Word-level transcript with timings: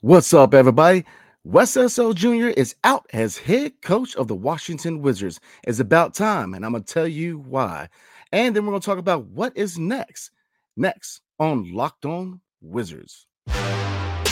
What's 0.00 0.32
up, 0.32 0.54
everybody? 0.54 1.04
Wes 1.42 1.76
Unseld 1.76 2.14
Jr. 2.14 2.56
is 2.56 2.76
out 2.84 3.04
as 3.12 3.36
head 3.36 3.72
coach 3.82 4.14
of 4.14 4.28
the 4.28 4.34
Washington 4.36 5.02
Wizards. 5.02 5.40
It's 5.64 5.80
about 5.80 6.14
time, 6.14 6.54
and 6.54 6.64
I'm 6.64 6.70
going 6.70 6.84
to 6.84 6.94
tell 6.94 7.08
you 7.08 7.40
why. 7.40 7.88
And 8.30 8.54
then 8.54 8.64
we're 8.64 8.70
going 8.70 8.80
to 8.80 8.86
talk 8.86 8.98
about 8.98 9.24
what 9.24 9.56
is 9.56 9.76
next. 9.76 10.30
Next 10.76 11.20
on 11.40 11.74
Locked 11.74 12.06
On 12.06 12.40
Wizards. 12.60 13.26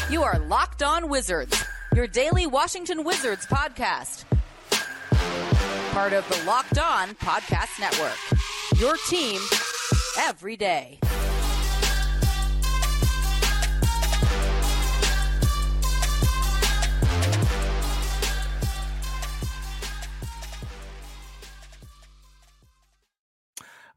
You 0.08 0.22
are 0.22 0.38
Locked 0.38 0.84
On 0.84 1.08
Wizards, 1.08 1.64
your 1.96 2.06
daily 2.06 2.46
Washington 2.46 3.02
Wizards 3.02 3.44
podcast. 3.46 4.24
Part 5.90 6.12
of 6.12 6.28
the 6.28 6.44
Locked 6.46 6.78
On 6.78 7.08
Podcast 7.16 7.80
Network. 7.80 8.80
Your 8.80 8.94
team 9.08 9.40
every 10.20 10.56
day. 10.56 11.00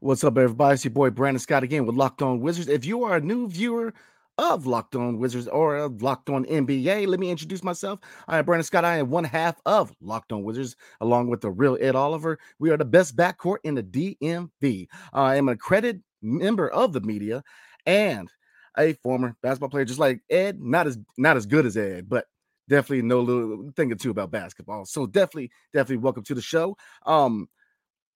What's 0.02 0.24
up, 0.24 0.38
everybody? 0.38 0.72
It's 0.72 0.84
your 0.86 0.92
boy 0.92 1.10
Brandon 1.10 1.38
Scott 1.38 1.62
again 1.62 1.84
with 1.84 1.94
Locked 1.94 2.22
On 2.22 2.40
Wizards. 2.40 2.68
If 2.68 2.86
you 2.86 3.04
are 3.04 3.16
a 3.16 3.20
new 3.20 3.46
viewer 3.46 3.92
of 4.38 4.66
Locked 4.66 4.96
On 4.96 5.18
Wizards 5.18 5.46
or 5.46 5.76
of 5.76 6.00
Locked 6.00 6.30
On 6.30 6.46
NBA, 6.46 7.06
let 7.06 7.20
me 7.20 7.30
introduce 7.30 7.62
myself. 7.62 8.00
I 8.26 8.38
am 8.38 8.46
Brandon 8.46 8.64
Scott. 8.64 8.86
I 8.86 8.96
am 8.96 9.10
one 9.10 9.24
half 9.24 9.60
of 9.66 9.92
Locked 10.00 10.32
On 10.32 10.42
Wizards, 10.42 10.74
along 11.02 11.28
with 11.28 11.42
the 11.42 11.50
real 11.50 11.76
Ed 11.78 11.96
Oliver. 11.96 12.38
We 12.58 12.70
are 12.70 12.78
the 12.78 12.84
best 12.86 13.14
backcourt 13.14 13.58
in 13.62 13.74
the 13.74 13.82
DMV. 13.82 14.86
I 15.12 15.36
am 15.36 15.48
an 15.48 15.56
accredited 15.56 16.02
member 16.22 16.70
of 16.70 16.94
the 16.94 17.02
media 17.02 17.44
and 17.84 18.32
a 18.78 18.94
former 19.02 19.36
basketball 19.42 19.68
player, 19.68 19.84
just 19.84 20.00
like 20.00 20.22
Ed. 20.30 20.62
Not 20.62 20.86
as 20.86 20.98
not 21.18 21.36
as 21.36 21.44
good 21.44 21.66
as 21.66 21.76
Ed, 21.76 22.08
but 22.08 22.24
definitely 22.70 23.02
know 23.02 23.20
a 23.20 23.20
little 23.20 23.70
thing 23.76 23.92
or 23.92 23.96
two 23.96 24.12
about 24.12 24.30
basketball. 24.30 24.86
So 24.86 25.04
definitely, 25.04 25.50
definitely 25.74 25.98
welcome 25.98 26.22
to 26.24 26.34
the 26.34 26.40
show. 26.40 26.78
Um, 27.04 27.50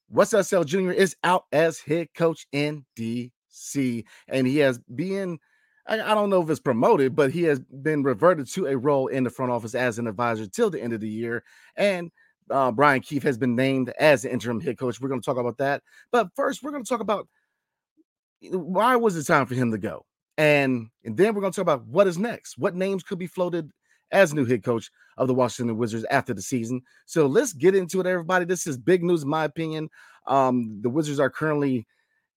Wes 0.08 0.30
Unseld 0.30 0.66
Jr. 0.66 0.90
is 0.90 1.16
out 1.24 1.44
as 1.52 1.80
head 1.80 2.08
coach 2.14 2.46
in 2.52 2.84
DC, 2.96 4.04
and 4.28 4.46
he 4.46 4.58
has 4.58 4.78
been. 4.94 5.38
I, 5.86 6.00
I 6.00 6.14
don't 6.14 6.30
know 6.30 6.42
if 6.42 6.48
it's 6.48 6.60
promoted, 6.60 7.14
but 7.14 7.30
he 7.30 7.42
has 7.42 7.60
been 7.60 8.02
reverted 8.02 8.46
to 8.52 8.66
a 8.66 8.76
role 8.76 9.08
in 9.08 9.24
the 9.24 9.30
front 9.30 9.52
office 9.52 9.74
as 9.74 9.98
an 9.98 10.06
advisor 10.06 10.46
till 10.46 10.70
the 10.70 10.80
end 10.82 10.94
of 10.94 11.00
the 11.00 11.08
year. 11.08 11.44
And 11.76 12.10
uh, 12.50 12.72
Brian 12.72 13.02
Keefe 13.02 13.22
has 13.22 13.36
been 13.36 13.54
named 13.54 13.90
as 13.98 14.22
the 14.22 14.32
interim 14.32 14.60
head 14.60 14.78
coach. 14.78 15.00
We're 15.00 15.08
going 15.08 15.20
to 15.20 15.24
talk 15.24 15.36
about 15.36 15.58
that. 15.58 15.82
But 16.10 16.28
first, 16.34 16.62
we're 16.62 16.70
going 16.70 16.84
to 16.84 16.88
talk 16.88 17.00
about 17.00 17.28
why 18.50 18.96
was 18.96 19.16
it 19.16 19.24
time 19.24 19.46
for 19.46 19.54
him 19.54 19.70
to 19.72 19.78
go? 19.78 20.06
And, 20.36 20.88
and 21.04 21.16
then 21.16 21.34
we're 21.34 21.40
going 21.40 21.52
to 21.52 21.56
talk 21.56 21.62
about 21.62 21.86
what 21.86 22.06
is 22.06 22.18
next. 22.18 22.58
What 22.58 22.74
names 22.74 23.02
could 23.02 23.18
be 23.18 23.26
floated 23.26 23.70
as 24.14 24.32
new 24.32 24.46
head 24.46 24.62
coach 24.62 24.90
of 25.18 25.28
the 25.28 25.34
Washington 25.34 25.76
Wizards 25.76 26.06
after 26.10 26.32
the 26.32 26.40
season. 26.40 26.80
So 27.04 27.26
let's 27.26 27.52
get 27.52 27.74
into 27.74 28.00
it, 28.00 28.06
everybody. 28.06 28.44
This 28.44 28.66
is 28.66 28.78
big 28.78 29.02
news, 29.02 29.24
in 29.24 29.28
my 29.28 29.44
opinion. 29.44 29.90
Um, 30.26 30.78
the 30.80 30.88
Wizards 30.88 31.20
are 31.20 31.28
currently 31.28 31.86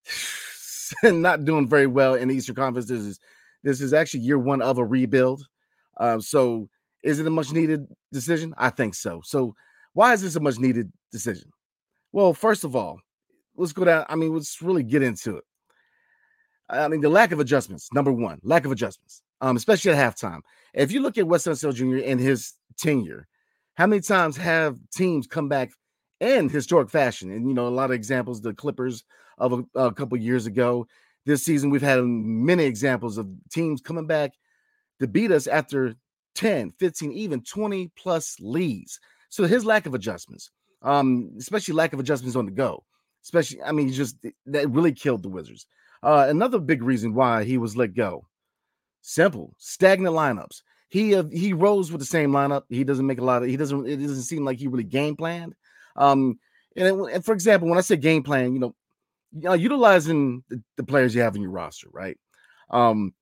not 1.04 1.46
doing 1.46 1.68
very 1.68 1.88
well 1.88 2.16
in 2.16 2.28
the 2.28 2.36
Eastern 2.36 2.56
Conference. 2.56 2.88
This 2.88 3.02
is 3.02 3.20
this 3.64 3.82
is 3.82 3.94
actually 3.94 4.22
year 4.22 4.40
one 4.40 4.62
of 4.62 4.78
a 4.78 4.86
rebuild. 4.86 5.46
Uh, 5.98 6.20
so 6.20 6.70
is 7.04 7.20
it 7.20 7.28
a 7.28 7.30
much 7.30 7.52
needed 7.52 7.88
decision? 8.12 8.54
I 8.58 8.70
think 8.70 8.96
so. 8.96 9.22
So 9.24 9.56
why 9.94 10.14
is 10.14 10.22
this 10.22 10.36
a 10.36 10.40
much 10.40 10.60
needed 10.60 10.92
decision? 11.12 11.52
Well, 12.12 12.34
first 12.34 12.64
of 12.64 12.76
all, 12.76 13.00
let's 13.56 13.74
go 13.74 13.86
down. 13.86 14.06
I 14.10 14.16
mean, 14.16 14.34
let's 14.34 14.62
really 14.62 14.84
get 14.84 15.02
into 15.02 15.38
it. 15.38 15.44
I 16.70 16.88
mean, 16.88 17.02
the 17.02 17.10
lack 17.10 17.32
of 17.32 17.40
adjustments, 17.40 17.92
number 17.94 18.12
one, 18.12 18.40
lack 18.44 18.66
of 18.66 18.72
adjustments, 18.72 19.22
um, 19.42 19.56
especially 19.56 19.92
at 19.92 20.16
halftime. 20.16 20.42
If 20.74 20.92
you 20.92 21.02
look 21.02 21.18
at 21.18 21.28
Weston 21.28 21.53
Unseld 21.53 21.75
Jr. 21.75 22.06
and 22.06 22.20
his 22.20 22.53
tenure, 22.78 23.28
how 23.75 23.88
many 23.88 24.02
times 24.02 24.38
have 24.38 24.78
teams 24.94 25.28
come 25.28 25.50
back 25.50 25.72
in 26.20 26.50
historic 26.50 26.90
fashion? 26.90 27.31
And, 27.31 27.48
you 27.48 27.53
know, 27.53 27.68
a 27.68 27.70
lot 27.70 27.86
of 27.86 27.96
examples, 27.96 28.42
the 28.42 28.53
Clippers 28.53 29.03
of 29.38 29.53
a, 29.53 29.80
a 29.80 29.94
couple 29.94 30.18
years 30.18 30.46
ago. 30.46 30.88
This 31.25 31.44
season, 31.44 31.70
we've 31.70 31.81
had 31.81 32.03
many 32.03 32.64
examples 32.64 33.18
of 33.18 33.28
teams 33.52 33.81
coming 33.81 34.08
back 34.08 34.31
to 35.00 35.08
beat 35.08 35.31
us 35.31 35.46
after 35.48 35.96
10, 36.36 36.72
15, 36.80 37.12
even 37.12 37.42
20 37.42 37.92
plus 37.98 38.38
leads. 38.40 39.00
So 39.30 39.46
his 39.46 39.66
lack 39.66 39.86
of 39.86 39.94
adjustments, 39.94 40.52
um, 40.81 41.31
especially 41.38 41.74
lack 41.74 41.94
of 41.94 42.00
adjustments 42.00 42.36
on 42.36 42.46
the 42.46 42.52
go, 42.52 42.84
especially, 43.24 43.62
I 43.62 43.72
mean, 43.72 43.92
just 43.92 44.16
that 44.46 44.69
really 44.69 44.94
killed 44.94 45.24
the 45.24 45.30
Wizards. 45.30 45.66
Uh, 46.02 46.28
another 46.30 46.59
big 46.59 46.81
reason 46.84 47.14
why 47.14 47.44
he 47.44 47.58
was 47.58 47.75
let 47.75 47.94
go. 47.94 48.25
Simple, 49.02 49.53
stagnant 49.58 50.16
lineups. 50.16 50.62
He 50.90 51.16
uh, 51.16 51.24
he 51.31 51.53
rose 51.53 51.91
with 51.91 52.00
the 52.00 52.06
same 52.06 52.31
lineup. 52.31 52.63
He 52.69 52.84
doesn't 52.84 53.06
make 53.06 53.19
a 53.19 53.24
lot 53.24 53.44
of. 53.44 53.50
He 53.50 53.58
doesn't. 53.58 53.88
It 53.88 53.97
doesn't 53.97 54.24
seem 54.24 54.46
like 54.46 54.58
he 54.58 54.68
really 54.68 54.84
game 54.84 55.16
planned. 55.16 55.53
Um, 55.96 56.40
and, 56.75 56.88
it, 56.88 57.13
and 57.16 57.25
for 57.25 57.34
example, 57.34 57.68
when 57.68 57.78
I 57.78 57.81
say 57.81 57.97
game 57.97 58.24
plan, 58.24 58.53
you 58.53 58.59
know, 58.59 58.75
you 59.34 59.41
know 59.44 59.53
utilizing 59.53 60.44
the, 60.50 60.62
the, 60.78 60.84
players 60.84 61.13
you 61.13 61.22
have 61.22 61.36
in 61.36 61.41
your 61.41 61.52
roster, 61.52 61.90
right? 61.91 62.18
Um, 62.69 63.13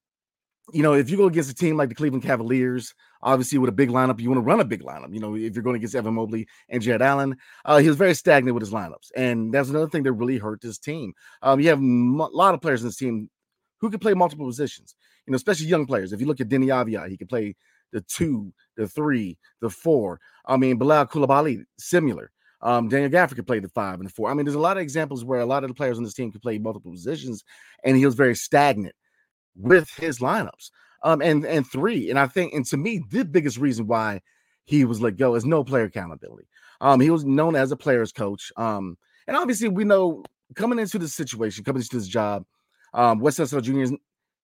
you 0.72 0.82
know, 0.82 0.94
if 0.94 1.10
you 1.10 1.16
go 1.16 1.26
against 1.26 1.50
a 1.50 1.54
team 1.54 1.76
like 1.76 1.88
the 1.88 1.94
Cleveland 1.94 2.24
Cavaliers, 2.24 2.92
obviously 3.22 3.58
with 3.58 3.68
a 3.68 3.72
big 3.72 3.88
lineup, 3.88 4.20
you 4.20 4.28
want 4.28 4.38
to 4.38 4.46
run 4.46 4.60
a 4.60 4.64
big 4.64 4.82
lineup. 4.82 5.14
You 5.14 5.20
know, 5.20 5.36
if 5.36 5.54
you're 5.54 5.62
going 5.62 5.76
against 5.76 5.94
Evan 5.94 6.14
Mobley 6.14 6.46
and 6.68 6.82
Jarrett 6.82 7.02
Allen, 7.02 7.36
uh, 7.64 7.78
he 7.78 7.88
was 7.88 7.96
very 7.96 8.14
stagnant 8.14 8.54
with 8.54 8.62
his 8.62 8.72
lineups, 8.72 9.10
and 9.16 9.52
that's 9.52 9.70
another 9.70 9.88
thing 9.88 10.02
that 10.04 10.12
really 10.12 10.38
hurt 10.38 10.60
this 10.60 10.78
team. 10.78 11.12
Um, 11.42 11.60
you 11.60 11.68
have 11.68 11.80
a 11.80 12.36
lot 12.36 12.54
of 12.54 12.60
players 12.60 12.82
in 12.82 12.88
this 12.88 12.96
team 12.96 13.30
who 13.80 13.90
can 13.90 14.00
play 14.00 14.14
multiple 14.14 14.46
positions. 14.46 14.94
You 15.26 15.32
know, 15.32 15.36
especially 15.36 15.66
young 15.66 15.86
players. 15.86 16.12
If 16.12 16.20
you 16.20 16.26
look 16.26 16.40
at 16.40 16.48
Deni 16.48 16.66
Avdija, 16.66 17.08
he 17.08 17.16
can 17.16 17.26
play 17.26 17.54
the 17.92 18.00
two, 18.02 18.52
the 18.76 18.86
three, 18.86 19.38
the 19.60 19.70
four. 19.70 20.20
I 20.46 20.56
mean, 20.56 20.76
Bilal 20.76 21.06
Coulibaly, 21.06 21.64
similar. 21.78 22.30
Um, 22.62 22.88
Daniel 22.88 23.10
Gafford 23.10 23.36
could 23.36 23.46
play 23.46 23.58
the 23.58 23.68
five 23.68 24.00
and 24.00 24.08
the 24.08 24.12
four. 24.12 24.30
I 24.30 24.34
mean, 24.34 24.46
there's 24.46 24.54
a 24.54 24.60
lot 24.60 24.76
of 24.76 24.82
examples 24.82 25.24
where 25.24 25.40
a 25.40 25.46
lot 25.46 25.62
of 25.62 25.68
the 25.68 25.74
players 25.74 25.98
on 25.98 26.04
this 26.04 26.14
team 26.14 26.32
could 26.32 26.42
play 26.42 26.58
multiple 26.58 26.90
positions, 26.90 27.44
and 27.84 27.96
he 27.96 28.06
was 28.06 28.14
very 28.14 28.34
stagnant 28.34 28.94
with 29.54 29.88
his 29.96 30.18
lineups. 30.20 30.70
Um, 31.02 31.20
and 31.20 31.44
and 31.44 31.66
three, 31.66 32.10
and 32.10 32.18
I 32.18 32.26
think, 32.26 32.54
and 32.54 32.64
to 32.66 32.76
me, 32.76 33.02
the 33.10 33.24
biggest 33.24 33.58
reason 33.58 33.86
why 33.86 34.20
he 34.64 34.84
was 34.84 35.00
let 35.00 35.16
go 35.16 35.34
is 35.34 35.44
no 35.44 35.62
player 35.62 35.84
accountability. 35.84 36.48
Um, 36.80 37.00
he 37.00 37.10
was 37.10 37.24
known 37.24 37.54
as 37.56 37.70
a 37.70 37.76
player's 37.76 38.12
coach. 38.12 38.52
Um, 38.56 38.96
and 39.28 39.36
obviously, 39.36 39.68
we 39.68 39.84
know 39.84 40.24
coming 40.54 40.78
into 40.78 40.98
this 40.98 41.14
situation, 41.14 41.64
coming 41.64 41.82
into 41.82 41.96
this 41.96 42.08
job, 42.08 42.44
um, 42.96 43.20
Wes 43.20 43.38
Unseld 43.38 43.62
Jr. 43.62 43.94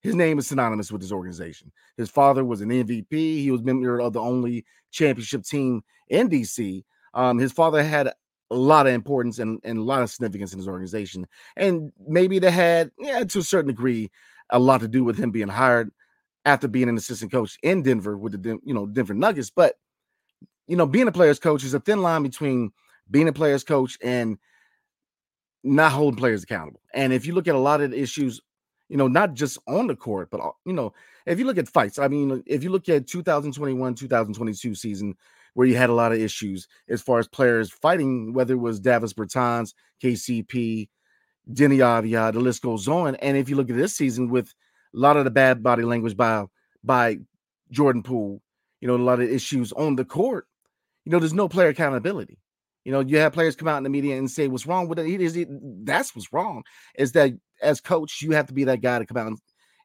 his 0.02 0.14
name 0.14 0.38
is 0.38 0.46
synonymous 0.46 0.92
with 0.92 1.00
this 1.00 1.10
organization. 1.10 1.72
His 1.96 2.10
father 2.10 2.44
was 2.44 2.60
an 2.60 2.68
MVP. 2.68 3.10
He 3.10 3.50
was 3.50 3.62
member 3.62 4.00
of 4.00 4.12
the 4.12 4.20
only 4.20 4.64
championship 4.92 5.42
team 5.42 5.82
in 6.08 6.28
DC. 6.28 6.84
Um, 7.14 7.38
his 7.38 7.50
father 7.50 7.82
had 7.82 8.12
a 8.50 8.54
lot 8.54 8.86
of 8.86 8.92
importance 8.92 9.38
and, 9.38 9.58
and 9.64 9.78
a 9.78 9.82
lot 9.82 10.02
of 10.02 10.10
significance 10.10 10.52
in 10.52 10.58
his 10.58 10.68
organization. 10.68 11.26
And 11.56 11.90
maybe 12.06 12.38
they 12.38 12.50
had, 12.50 12.90
yeah, 12.98 13.24
to 13.24 13.38
a 13.38 13.42
certain 13.42 13.68
degree, 13.68 14.10
a 14.50 14.58
lot 14.58 14.82
to 14.82 14.88
do 14.88 15.02
with 15.02 15.18
him 15.18 15.30
being 15.30 15.48
hired 15.48 15.90
after 16.44 16.68
being 16.68 16.88
an 16.90 16.96
assistant 16.96 17.32
coach 17.32 17.56
in 17.62 17.82
Denver 17.82 18.18
with 18.18 18.42
the 18.42 18.58
you 18.64 18.74
know 18.74 18.84
Denver 18.86 19.14
Nuggets. 19.14 19.50
But 19.50 19.76
you 20.66 20.76
know, 20.76 20.86
being 20.86 21.08
a 21.08 21.12
player's 21.12 21.38
coach 21.38 21.64
is 21.64 21.72
a 21.72 21.80
thin 21.80 22.02
line 22.02 22.22
between 22.22 22.72
being 23.10 23.28
a 23.28 23.32
player's 23.32 23.64
coach 23.64 23.96
and 24.02 24.38
not 25.64 25.92
holding 25.92 26.18
players 26.18 26.42
accountable. 26.42 26.80
And 26.94 27.12
if 27.12 27.26
you 27.26 27.34
look 27.34 27.48
at 27.48 27.54
a 27.54 27.58
lot 27.58 27.80
of 27.80 27.90
the 27.90 28.00
issues, 28.00 28.40
you 28.88 28.96
know, 28.96 29.08
not 29.08 29.34
just 29.34 29.58
on 29.66 29.86
the 29.86 29.96
court, 29.96 30.28
but 30.30 30.40
uh, 30.40 30.50
you 30.64 30.72
know, 30.72 30.92
if 31.26 31.38
you 31.38 31.44
look 31.44 31.58
at 31.58 31.68
fights, 31.68 31.98
I 31.98 32.08
mean, 32.08 32.42
if 32.46 32.62
you 32.62 32.70
look 32.70 32.88
at 32.88 33.06
2021, 33.06 33.94
2022 33.94 34.74
season, 34.74 35.14
where 35.54 35.66
you 35.66 35.76
had 35.76 35.90
a 35.90 35.94
lot 35.94 36.12
of 36.12 36.18
issues 36.18 36.66
as 36.88 37.02
far 37.02 37.18
as 37.18 37.28
players 37.28 37.70
fighting, 37.70 38.32
whether 38.32 38.54
it 38.54 38.58
was 38.58 38.80
Davis 38.80 39.12
Bertans, 39.12 39.74
KCP, 40.02 40.88
Deni 41.50 41.78
Avdija, 41.78 42.32
the 42.32 42.40
list 42.40 42.62
goes 42.62 42.88
on. 42.88 43.16
And 43.16 43.36
if 43.36 43.48
you 43.48 43.56
look 43.56 43.70
at 43.70 43.76
this 43.76 43.94
season 43.94 44.30
with 44.30 44.54
a 44.94 44.98
lot 44.98 45.16
of 45.16 45.24
the 45.24 45.30
bad 45.30 45.62
body 45.62 45.82
language 45.82 46.16
by 46.16 46.44
by 46.82 47.18
Jordan 47.70 48.02
Poole, 48.02 48.42
you 48.80 48.88
know, 48.88 48.96
a 48.96 48.98
lot 48.98 49.20
of 49.20 49.30
issues 49.30 49.72
on 49.72 49.96
the 49.96 50.04
court, 50.04 50.46
you 51.04 51.12
know, 51.12 51.18
there's 51.18 51.32
no 51.32 51.48
player 51.48 51.68
accountability. 51.68 52.38
You 52.84 52.92
know, 52.92 53.00
you 53.00 53.18
have 53.18 53.32
players 53.32 53.56
come 53.56 53.68
out 53.68 53.76
in 53.76 53.84
the 53.84 53.90
media 53.90 54.16
and 54.16 54.30
say 54.30 54.48
what's 54.48 54.66
wrong 54.66 54.88
with 54.88 54.98
it. 54.98 55.20
Is 55.20 55.36
it 55.36 55.48
that's 55.84 56.14
what's 56.14 56.32
wrong. 56.32 56.64
Is 56.96 57.12
that 57.12 57.32
as 57.60 57.80
coach, 57.80 58.22
you 58.22 58.32
have 58.32 58.46
to 58.46 58.52
be 58.52 58.64
that 58.64 58.80
guy 58.80 58.98
to 58.98 59.06
come 59.06 59.16
out 59.16 59.26
and 59.28 59.38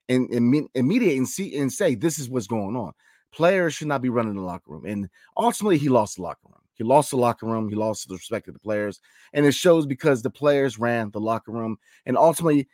and, 0.10 0.70
and, 0.74 0.88
mediate 0.88 1.18
and 1.18 1.28
see 1.28 1.58
and 1.58 1.72
say 1.72 1.96
this 1.96 2.18
is 2.18 2.30
what's 2.30 2.48
going 2.48 2.76
on. 2.76 2.94
Players 3.34 3.74
should 3.74 3.88
not 3.88 4.02
be 4.02 4.10
running 4.10 4.36
the 4.36 4.42
locker 4.42 4.72
room. 4.72 4.86
And 4.86 5.10
ultimately, 5.36 5.78
he 5.78 5.90
lost 5.90 6.16
the 6.16 6.22
locker 6.22 6.48
room. 6.48 6.62
He 6.76 6.84
lost 6.84 7.12
the 7.12 7.18
locker 7.18 7.46
room. 7.46 7.70
He 7.70 7.76
lost 7.76 8.08
the 8.08 8.16
respect 8.16 8.48
of 8.48 8.54
the 8.54 8.60
players. 8.60 9.00
And 9.34 9.46
it 9.46 9.54
shows 9.54 9.86
because 9.86 10.22
the 10.22 10.30
players 10.30 10.80
ran 10.80 11.12
the 11.12 11.20
locker 11.20 11.52
room. 11.52 11.78
And 12.06 12.18
ultimately, 12.18 12.68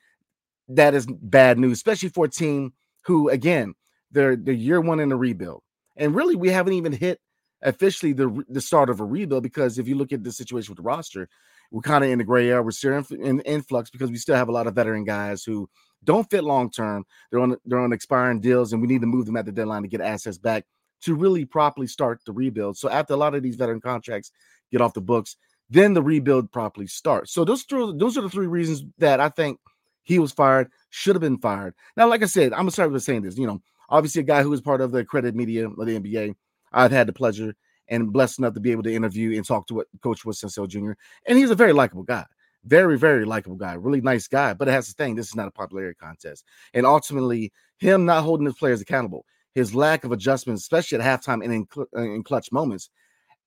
that 0.69 0.93
is 0.93 1.07
bad 1.07 1.57
news, 1.57 1.73
especially 1.73 2.09
for 2.09 2.25
a 2.25 2.29
team 2.29 2.73
who, 3.05 3.29
again, 3.29 3.73
they're 4.11 4.35
the 4.35 4.53
year 4.53 4.79
one 4.79 4.99
in 4.99 5.09
the 5.09 5.17
rebuild. 5.17 5.63
And 5.97 6.15
really, 6.15 6.35
we 6.35 6.49
haven't 6.49 6.73
even 6.73 6.93
hit 6.93 7.19
officially 7.63 8.13
the 8.13 8.43
the 8.49 8.61
start 8.61 8.89
of 8.89 8.99
a 8.99 9.05
rebuild 9.05 9.43
because 9.43 9.79
if 9.79 9.87
you 9.87 9.95
look 9.95 10.11
at 10.11 10.23
the 10.23 10.31
situation 10.31 10.71
with 10.71 10.77
the 10.77 10.83
roster, 10.83 11.27
we're 11.71 11.81
kind 11.81 12.03
of 12.03 12.09
in 12.09 12.19
the 12.19 12.23
gray 12.23 12.49
area. 12.49 12.61
We're 12.61 12.71
still 12.71 12.93
in, 12.93 13.21
in 13.23 13.39
influx 13.41 13.89
because 13.89 14.11
we 14.11 14.17
still 14.17 14.35
have 14.35 14.49
a 14.49 14.51
lot 14.51 14.67
of 14.67 14.75
veteran 14.75 15.03
guys 15.03 15.43
who 15.43 15.69
don't 16.03 16.29
fit 16.29 16.43
long 16.43 16.69
term. 16.69 17.05
They're 17.31 17.39
on 17.39 17.57
they're 17.65 17.79
on 17.79 17.93
expiring 17.93 18.41
deals, 18.41 18.73
and 18.73 18.81
we 18.81 18.87
need 18.87 19.01
to 19.01 19.07
move 19.07 19.25
them 19.25 19.37
at 19.37 19.45
the 19.45 19.51
deadline 19.51 19.81
to 19.83 19.87
get 19.87 20.01
assets 20.01 20.37
back 20.37 20.65
to 21.01 21.15
really 21.15 21.45
properly 21.45 21.87
start 21.87 22.21
the 22.25 22.31
rebuild. 22.31 22.77
So 22.77 22.89
after 22.89 23.13
a 23.13 23.17
lot 23.17 23.35
of 23.35 23.43
these 23.43 23.55
veteran 23.55 23.81
contracts 23.81 24.31
get 24.71 24.81
off 24.81 24.93
the 24.93 25.01
books, 25.01 25.35
then 25.69 25.93
the 25.93 26.01
rebuild 26.01 26.51
properly 26.51 26.87
starts. 26.87 27.33
So 27.33 27.43
those 27.43 27.65
those 27.65 28.17
are 28.17 28.21
the 28.21 28.29
three 28.29 28.47
reasons 28.47 28.83
that 28.99 29.19
I 29.19 29.29
think 29.29 29.59
he 30.03 30.19
was 30.19 30.31
fired, 30.31 30.69
should 30.89 31.15
have 31.15 31.21
been 31.21 31.37
fired. 31.37 31.73
Now, 31.95 32.07
like 32.07 32.23
I 32.23 32.27
said, 32.27 32.53
I'm 32.53 32.59
gonna 32.59 32.71
start 32.71 32.91
with 32.91 33.03
saying 33.03 33.23
this. 33.23 33.37
You 33.37 33.47
know, 33.47 33.61
obviously 33.89 34.21
a 34.21 34.25
guy 34.25 34.43
who 34.43 34.49
was 34.49 34.61
part 34.61 34.81
of 34.81 34.91
the 34.91 34.99
accredited 34.99 35.35
media 35.35 35.67
of 35.67 35.75
the 35.77 35.99
NBA. 35.99 36.35
I've 36.73 36.91
had 36.91 37.07
the 37.07 37.13
pleasure 37.13 37.53
and 37.87 38.11
blessed 38.11 38.39
enough 38.39 38.53
to 38.53 38.59
be 38.59 38.71
able 38.71 38.83
to 38.83 38.93
interview 38.93 39.35
and 39.35 39.45
talk 39.45 39.67
to 39.67 39.75
what 39.75 39.87
Coach 40.01 40.25
Wes 40.25 40.41
Unseld 40.41 40.69
Jr. 40.69 40.93
And 41.25 41.37
he's 41.37 41.51
a 41.51 41.55
very 41.55 41.73
likable 41.73 42.03
guy. 42.03 42.25
Very, 42.65 42.97
very 42.97 43.25
likable 43.25 43.57
guy, 43.57 43.73
really 43.73 43.99
nice 43.99 44.27
guy. 44.27 44.53
But 44.53 44.69
it 44.69 44.71
has 44.71 44.87
to 44.87 44.93
thing, 44.93 45.15
this 45.15 45.27
is 45.27 45.35
not 45.35 45.49
a 45.49 45.51
popularity 45.51 45.97
contest. 45.99 46.45
And 46.73 46.85
ultimately, 46.85 47.51
him 47.77 48.05
not 48.05 48.23
holding 48.23 48.45
his 48.45 48.55
players 48.55 48.79
accountable, 48.79 49.25
his 49.53 49.75
lack 49.75 50.05
of 50.05 50.13
adjustment, 50.13 50.59
especially 50.59 50.97
at 50.97 51.21
halftime 51.21 51.43
and 51.43 51.53
in, 51.53 51.67
uh, 51.77 52.01
in 52.01 52.23
clutch 52.23 52.51
moments, 52.53 52.89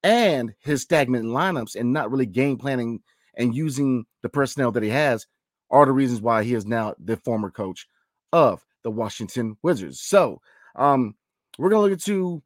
and 0.03 0.55
his 0.61 0.83
stagnant 0.83 1.25
lineups 1.25 1.77
and 1.77 1.93
not 1.93 2.11
really 2.11 2.27
game 2.27 2.59
planning 2.59 3.01
and 3.37 3.55
using 3.55 4.05
the 4.23 4.29
personnel 4.29 4.71
that 4.73 4.83
he 4.83 4.91
has 4.91 5.27
are 5.71 5.87
the 5.87 5.93
reasons 5.93 6.21
why 6.21 6.45
he 6.45 6.55
is 6.55 6.67
now 6.67 6.95
the 6.99 7.17
former 7.17 7.51
coach 7.51 7.89
of 8.33 8.65
the 8.83 8.91
Washington 8.91 9.57
Wizards. 9.63 10.01
So 10.01 10.41
um, 10.77 11.15
we're 11.59 11.71
gonna 11.71 11.83
look 11.83 11.93
into 11.93 12.43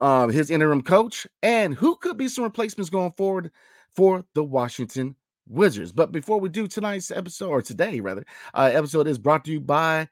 uh, 0.00 0.28
his 0.28 0.50
interim 0.50 0.82
coach 0.82 1.26
and 1.42 1.74
who 1.74 1.96
could 1.96 2.16
be 2.16 2.28
some 2.28 2.44
replacements 2.44 2.90
going 2.90 3.12
forward 3.12 3.50
for 3.94 4.24
the 4.34 4.44
Washington 4.44 5.14
Wizards. 5.48 5.92
But 5.92 6.12
before 6.12 6.40
we 6.40 6.48
do 6.48 6.68
tonight's 6.68 7.10
episode, 7.10 7.48
or 7.48 7.62
today 7.62 8.00
rather, 8.00 8.24
uh, 8.54 8.70
episode 8.72 9.08
is 9.08 9.18
brought 9.18 9.44
to 9.46 9.52
you 9.52 9.60
by 9.60 10.08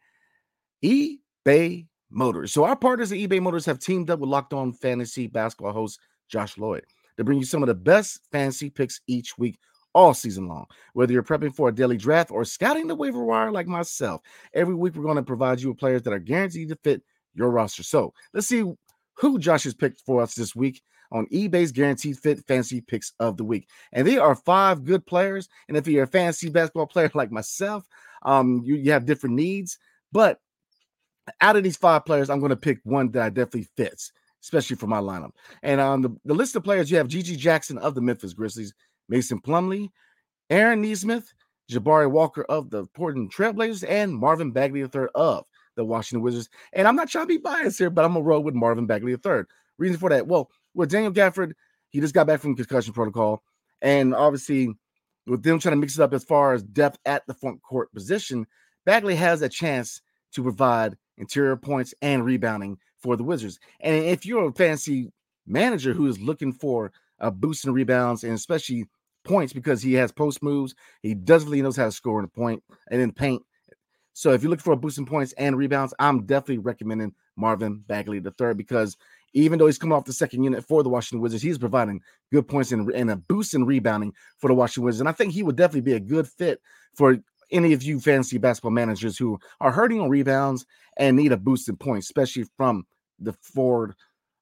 eBay 0.85 1.87
Motors. 2.11 2.53
So 2.53 2.65
our 2.65 2.77
partners 2.77 3.13
at 3.13 3.19
eBay 3.19 3.41
Motors 3.41 3.67
have 3.67 3.79
teamed 3.79 4.11
up 4.11 4.21
with 4.21 4.31
Locked 4.31 4.53
On 4.53 4.73
Fantasy 4.73 5.27
Basketball 5.27 5.73
host 5.73 6.01
Josh 6.29 6.59
Lloyd 6.59 6.85
to 7.17 7.25
bring 7.25 7.39
you 7.39 7.45
some 7.45 7.63
of 7.63 7.67
the 7.67 7.75
best 7.75 8.21
fantasy 8.33 8.71
picks 8.71 9.01
each 9.07 9.37
week 9.39 9.59
all 9.95 10.15
season 10.15 10.49
long. 10.49 10.67
Whether 10.93 11.13
you're 11.13 11.23
prepping 11.23 11.55
for 11.55 11.69
a 11.69 11.75
daily 11.75 11.97
draft 11.97 12.31
or 12.31 12.45
scouting 12.45 12.87
the 12.87 12.95
waiver 12.95 13.25
wire 13.25 13.51
like 13.51 13.67
myself, 13.67 14.23
every 14.55 14.75
week 14.75 14.95
we're 14.95 15.03
going 15.03 15.17
to 15.17 15.23
provide 15.23 15.61
you 15.61 15.69
with 15.69 15.79
players 15.79 16.03
that 16.03 16.13
are 16.13 16.19
guaranteed 16.19 16.69
to 16.69 16.77
fit 16.83 17.03
your 17.35 17.51
roster. 17.51 17.83
So 17.83 18.15
let's 18.33 18.47
see 18.47 18.65
who 19.19 19.39
Josh 19.39 19.65
has 19.65 19.75
picked 19.75 20.01
for 20.01 20.23
us 20.23 20.35
this 20.35 20.55
week 20.55 20.83
on 21.11 21.27
eBay's 21.27 21.73
Guaranteed 21.73 22.19
Fit 22.19 22.45
Fantasy 22.47 22.81
Picks 22.81 23.13
of 23.19 23.37
the 23.37 23.45
Week. 23.45 23.69
And 23.93 24.07
they 24.07 24.19
are 24.19 24.35
five 24.35 24.85
good 24.85 25.07
players. 25.07 25.49
And 25.69 25.77
if 25.77 25.89
you're 25.89 26.05
a 26.05 26.09
fantasy 26.09 26.51
basketball 26.51 26.87
player 26.89 27.11
like 27.15 27.33
myself, 27.33 27.87
um, 28.23 28.63
you, 28.65 28.77
you 28.77 28.93
have 28.93 29.07
different 29.07 29.37
needs. 29.37 29.79
But 30.13 30.41
out 31.41 31.57
of 31.57 31.65
these 31.65 31.77
five 31.77 32.05
players, 32.05 32.31
I'm 32.31 32.41
going 32.41 32.51
to 32.51 32.57
pick 32.57 32.81
one 32.85 33.11
that 33.13 33.35
definitely 33.35 33.69
fits, 33.77 34.13
especially 34.43 34.77
for 34.77 34.87
my 34.87 35.01
lineup. 35.01 35.33
And 35.63 35.81
on 35.81 36.03
the, 36.03 36.11
the 36.25 36.35
list 36.35 36.57
of 36.57 36.65
players, 36.65 36.91
you 36.91 36.99
have 36.99 37.09
GG 37.09 37.39
Jackson 37.39 37.79
of 37.79 37.95
the 37.95 38.01
Memphis 38.01 38.35
Grizzlies, 38.35 38.75
Mason 39.09 39.41
Plumlee, 39.41 39.91
Aaron 40.51 40.83
Nesmith, 40.83 41.33
Jabari 41.71 42.11
Walker 42.11 42.45
of 42.45 42.71
the 42.71 42.87
Portland 42.95 43.33
Trailblazers, 43.33 43.85
and 43.87 44.15
Marvin 44.15 44.53
Bagley 44.53 44.81
III 44.81 45.09
of 45.15 45.45
the 45.79 45.85
Washington 45.85 46.23
Wizards. 46.23 46.51
And 46.75 46.87
I'm 46.87 46.97
not 46.97 47.09
trying 47.09 47.25
to 47.25 47.29
be 47.29 47.39
biased 47.39 47.79
here, 47.79 47.89
but 47.89 48.05
I'm 48.05 48.13
gonna 48.13 48.25
roll 48.25 48.43
with 48.43 48.55
Marvin 48.55 48.87
Bagley 48.87 49.13
III. 49.13 49.45
Reason 49.79 49.97
for 49.97 50.11
that? 50.11 50.27
Well, 50.27 50.51
with 50.75 50.91
Daniel 50.91 51.13
Gafford, 51.13 51.53
he 51.89 52.01
just 52.01 52.15
got 52.15 52.27
back 52.27 52.41
from 52.41 52.57
concussion 52.57 52.93
protocol, 52.93 53.43
and 53.81 54.15
obviously 54.15 54.75
with 55.27 55.43
them 55.43 55.59
trying 55.59 55.73
to 55.73 55.81
mix 55.81 55.99
it 55.99 56.03
up 56.03 56.13
as 56.13 56.25
far 56.25 56.53
as 56.53 56.63
depth 56.63 56.99
at 57.07 57.27
the 57.27 57.35
front 57.35 57.63
court 57.63 57.93
position, 57.93 58.47
Bagley 58.85 59.15
has 59.15 59.43
a 59.43 59.49
chance 59.49 60.01
to 60.33 60.43
provide 60.43 60.97
interior 61.17 61.57
points 61.57 61.95
and 62.03 62.25
rebounding 62.25 62.79
for 62.97 63.17
the 63.17 63.25
Wizards. 63.25 63.59
And 63.81 63.95
if 63.95 64.27
you're 64.27 64.49
a 64.49 64.53
fancy 64.53 65.13
manager 65.47 65.93
who 65.93 66.07
is 66.07 66.21
looking 66.21 66.53
for 66.53 66.93
a 67.19 67.31
boost 67.31 67.65
in 67.65 67.73
rebounds 67.73 68.25
and 68.25 68.33
especially 68.33 68.87
points 69.25 69.53
because 69.53 69.83
he 69.83 69.95
has 69.95 70.13
post 70.13 70.43
moves, 70.43 70.75
he 71.03 71.15
definitely 71.15 71.63
knows 71.63 71.77
how 71.77 71.85
to 71.85 71.93
score 71.93 72.19
in 72.19 72.25
the 72.25 72.29
point 72.29 72.63
and 72.91 73.01
in 73.01 73.09
the 73.09 73.15
paint. 73.15 73.43
So 74.19 74.33
if 74.33 74.43
you're 74.43 74.51
looking 74.51 74.65
for 74.65 74.73
a 74.73 74.77
boost 74.77 74.99
in 74.99 75.07
points 75.07 75.33
and 75.35 75.57
rebounds, 75.57 75.95
I'm 76.01 76.27
definitely 76.27 76.59
recommending 76.59 77.15
Marvin 77.37 77.85
Bagley 77.87 78.19
the 78.19 78.33
third 78.33 78.57
because 78.57 78.97
even 79.33 79.61
though 79.61 79.67
he's 79.67 79.79
coming 79.79 79.97
off 79.97 80.07
the 80.07 80.13
second 80.13 80.43
unit 80.43 80.65
for 80.65 80.83
the 80.83 80.89
Washington 80.89 81.21
Wizards, 81.21 81.41
he's 81.41 81.57
providing 81.57 82.01
good 82.33 82.49
points 82.49 82.73
and, 82.73 82.91
and 82.91 83.13
a 83.13 83.17
boost 83.17 83.55
in 83.55 83.65
rebounding 83.65 84.13
for 84.39 84.49
the 84.49 84.55
Washington 84.55 84.87
Wizards. 84.87 85.03
And 85.03 85.09
I 85.09 85.13
think 85.13 85.33
he 85.33 85.45
would 85.45 85.55
definitely 85.55 85.83
be 85.83 85.93
a 85.93 86.01
good 86.01 86.27
fit 86.27 86.61
for 86.97 87.17
any 87.53 87.73
of 87.73 87.85
you 87.85 88.01
fantasy 88.01 88.39
basketball 88.39 88.73
managers 88.73 89.17
who 89.17 89.39
are 89.61 89.71
hurting 89.71 90.01
on 90.01 90.09
rebounds 90.09 90.67
and 90.97 91.17
need 91.17 91.31
a 91.31 91.37
boost 91.37 91.69
in 91.69 91.77
points, 91.77 92.09
especially 92.09 92.45
from 92.57 92.89
the 93.21 93.35
forward 93.35 93.95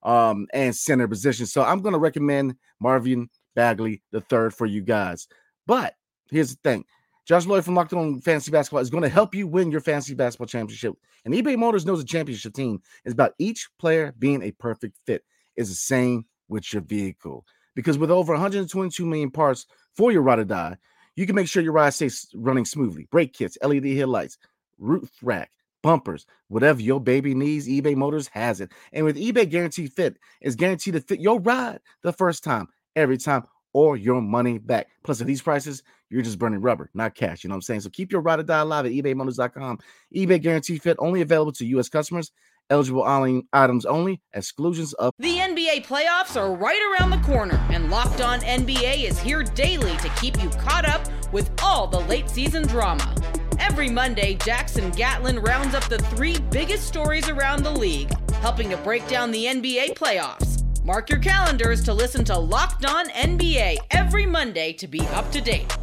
um, 0.04 0.46
and 0.54 0.74
center 0.74 1.06
position. 1.06 1.44
So 1.44 1.62
I'm 1.62 1.82
going 1.82 1.92
to 1.92 1.98
recommend 1.98 2.56
Marvin 2.80 3.28
Bagley 3.54 4.00
the 4.10 4.22
third 4.22 4.54
for 4.54 4.64
you 4.64 4.80
guys. 4.80 5.28
But 5.66 5.96
here's 6.30 6.54
the 6.54 6.60
thing. 6.64 6.86
Josh 7.26 7.44
Lloyd 7.44 7.64
from 7.64 7.74
Locked 7.74 7.92
On 7.92 8.20
Fantasy 8.20 8.52
Basketball 8.52 8.80
is 8.80 8.88
going 8.88 9.02
to 9.02 9.08
help 9.08 9.34
you 9.34 9.48
win 9.48 9.72
your 9.72 9.80
fantasy 9.80 10.14
basketball 10.14 10.46
championship. 10.46 10.94
And 11.24 11.34
eBay 11.34 11.56
Motors 11.58 11.84
knows 11.84 12.00
a 12.00 12.04
championship 12.04 12.54
team 12.54 12.80
is 13.04 13.12
about 13.12 13.34
each 13.40 13.68
player 13.80 14.14
being 14.16 14.42
a 14.42 14.52
perfect 14.52 14.96
fit. 15.06 15.24
Is 15.56 15.68
the 15.68 15.74
same 15.74 16.26
with 16.48 16.72
your 16.72 16.82
vehicle. 16.82 17.44
Because 17.74 17.98
with 17.98 18.12
over 18.12 18.32
122 18.32 19.04
million 19.04 19.30
parts 19.30 19.66
for 19.96 20.12
your 20.12 20.22
ride 20.22 20.38
or 20.38 20.44
die, 20.44 20.76
you 21.16 21.26
can 21.26 21.34
make 21.34 21.48
sure 21.48 21.64
your 21.64 21.72
ride 21.72 21.94
stays 21.94 22.28
running 22.34 22.64
smoothly. 22.64 23.08
Brake 23.10 23.32
kits, 23.32 23.58
LED 23.60 23.86
headlights, 23.86 24.38
roof 24.78 25.10
rack, 25.20 25.50
bumpers, 25.82 26.26
whatever 26.46 26.80
your 26.80 27.00
baby 27.00 27.34
needs, 27.34 27.66
eBay 27.66 27.96
Motors 27.96 28.28
has 28.28 28.60
it. 28.60 28.70
And 28.92 29.04
with 29.04 29.16
eBay 29.16 29.50
Guaranteed 29.50 29.92
Fit, 29.92 30.18
it's 30.40 30.54
guaranteed 30.54 30.94
to 30.94 31.00
fit 31.00 31.20
your 31.20 31.40
ride 31.40 31.80
the 32.02 32.12
first 32.12 32.44
time, 32.44 32.68
every 32.94 33.18
time, 33.18 33.44
or 33.72 33.96
your 33.96 34.22
money 34.22 34.58
back. 34.58 34.88
Plus, 35.02 35.20
at 35.20 35.26
these 35.26 35.42
prices, 35.42 35.82
you're 36.10 36.22
just 36.22 36.38
burning 36.38 36.60
rubber, 36.60 36.90
not 36.94 37.14
cash. 37.14 37.42
You 37.42 37.48
know 37.48 37.54
what 37.54 37.58
I'm 37.58 37.62
saying? 37.62 37.80
So 37.80 37.90
keep 37.90 38.12
your 38.12 38.20
ride 38.20 38.40
or 38.40 38.44
die 38.44 38.60
alive 38.60 38.86
at 38.86 38.92
ebaymotors.com. 38.92 39.78
eBay 40.14 40.40
Guaranteed 40.40 40.82
Fit 40.82 40.96
only 40.98 41.20
available 41.20 41.52
to 41.52 41.66
U.S. 41.66 41.88
customers. 41.88 42.32
Eligible 42.68 43.04
items 43.52 43.86
only. 43.86 44.20
Exclusions 44.34 44.94
up. 44.98 45.14
The 45.18 45.36
NBA 45.36 45.86
playoffs 45.86 46.36
are 46.36 46.52
right 46.52 46.80
around 46.90 47.10
the 47.10 47.18
corner, 47.18 47.64
and 47.70 47.90
Locked 47.90 48.20
On 48.20 48.40
NBA 48.40 49.04
is 49.04 49.20
here 49.20 49.44
daily 49.44 49.96
to 49.98 50.08
keep 50.20 50.42
you 50.42 50.48
caught 50.50 50.84
up 50.84 51.06
with 51.32 51.50
all 51.62 51.86
the 51.86 52.00
late 52.00 52.28
season 52.28 52.66
drama. 52.66 53.14
Every 53.60 53.88
Monday, 53.88 54.34
Jackson 54.34 54.90
Gatlin 54.90 55.38
rounds 55.38 55.74
up 55.74 55.84
the 55.88 55.98
three 55.98 56.38
biggest 56.50 56.88
stories 56.88 57.28
around 57.28 57.62
the 57.62 57.70
league, 57.70 58.12
helping 58.34 58.68
to 58.70 58.76
break 58.78 59.06
down 59.08 59.30
the 59.30 59.44
NBA 59.44 59.94
playoffs. 59.94 60.64
Mark 60.84 61.08
your 61.10 61.18
calendars 61.18 61.82
to 61.84 61.94
listen 61.94 62.24
to 62.24 62.38
Locked 62.38 62.84
On 62.84 63.08
NBA 63.10 63.76
every 63.92 64.26
Monday 64.26 64.72
to 64.74 64.86
be 64.86 65.00
up 65.08 65.30
to 65.32 65.40
date. 65.40 65.76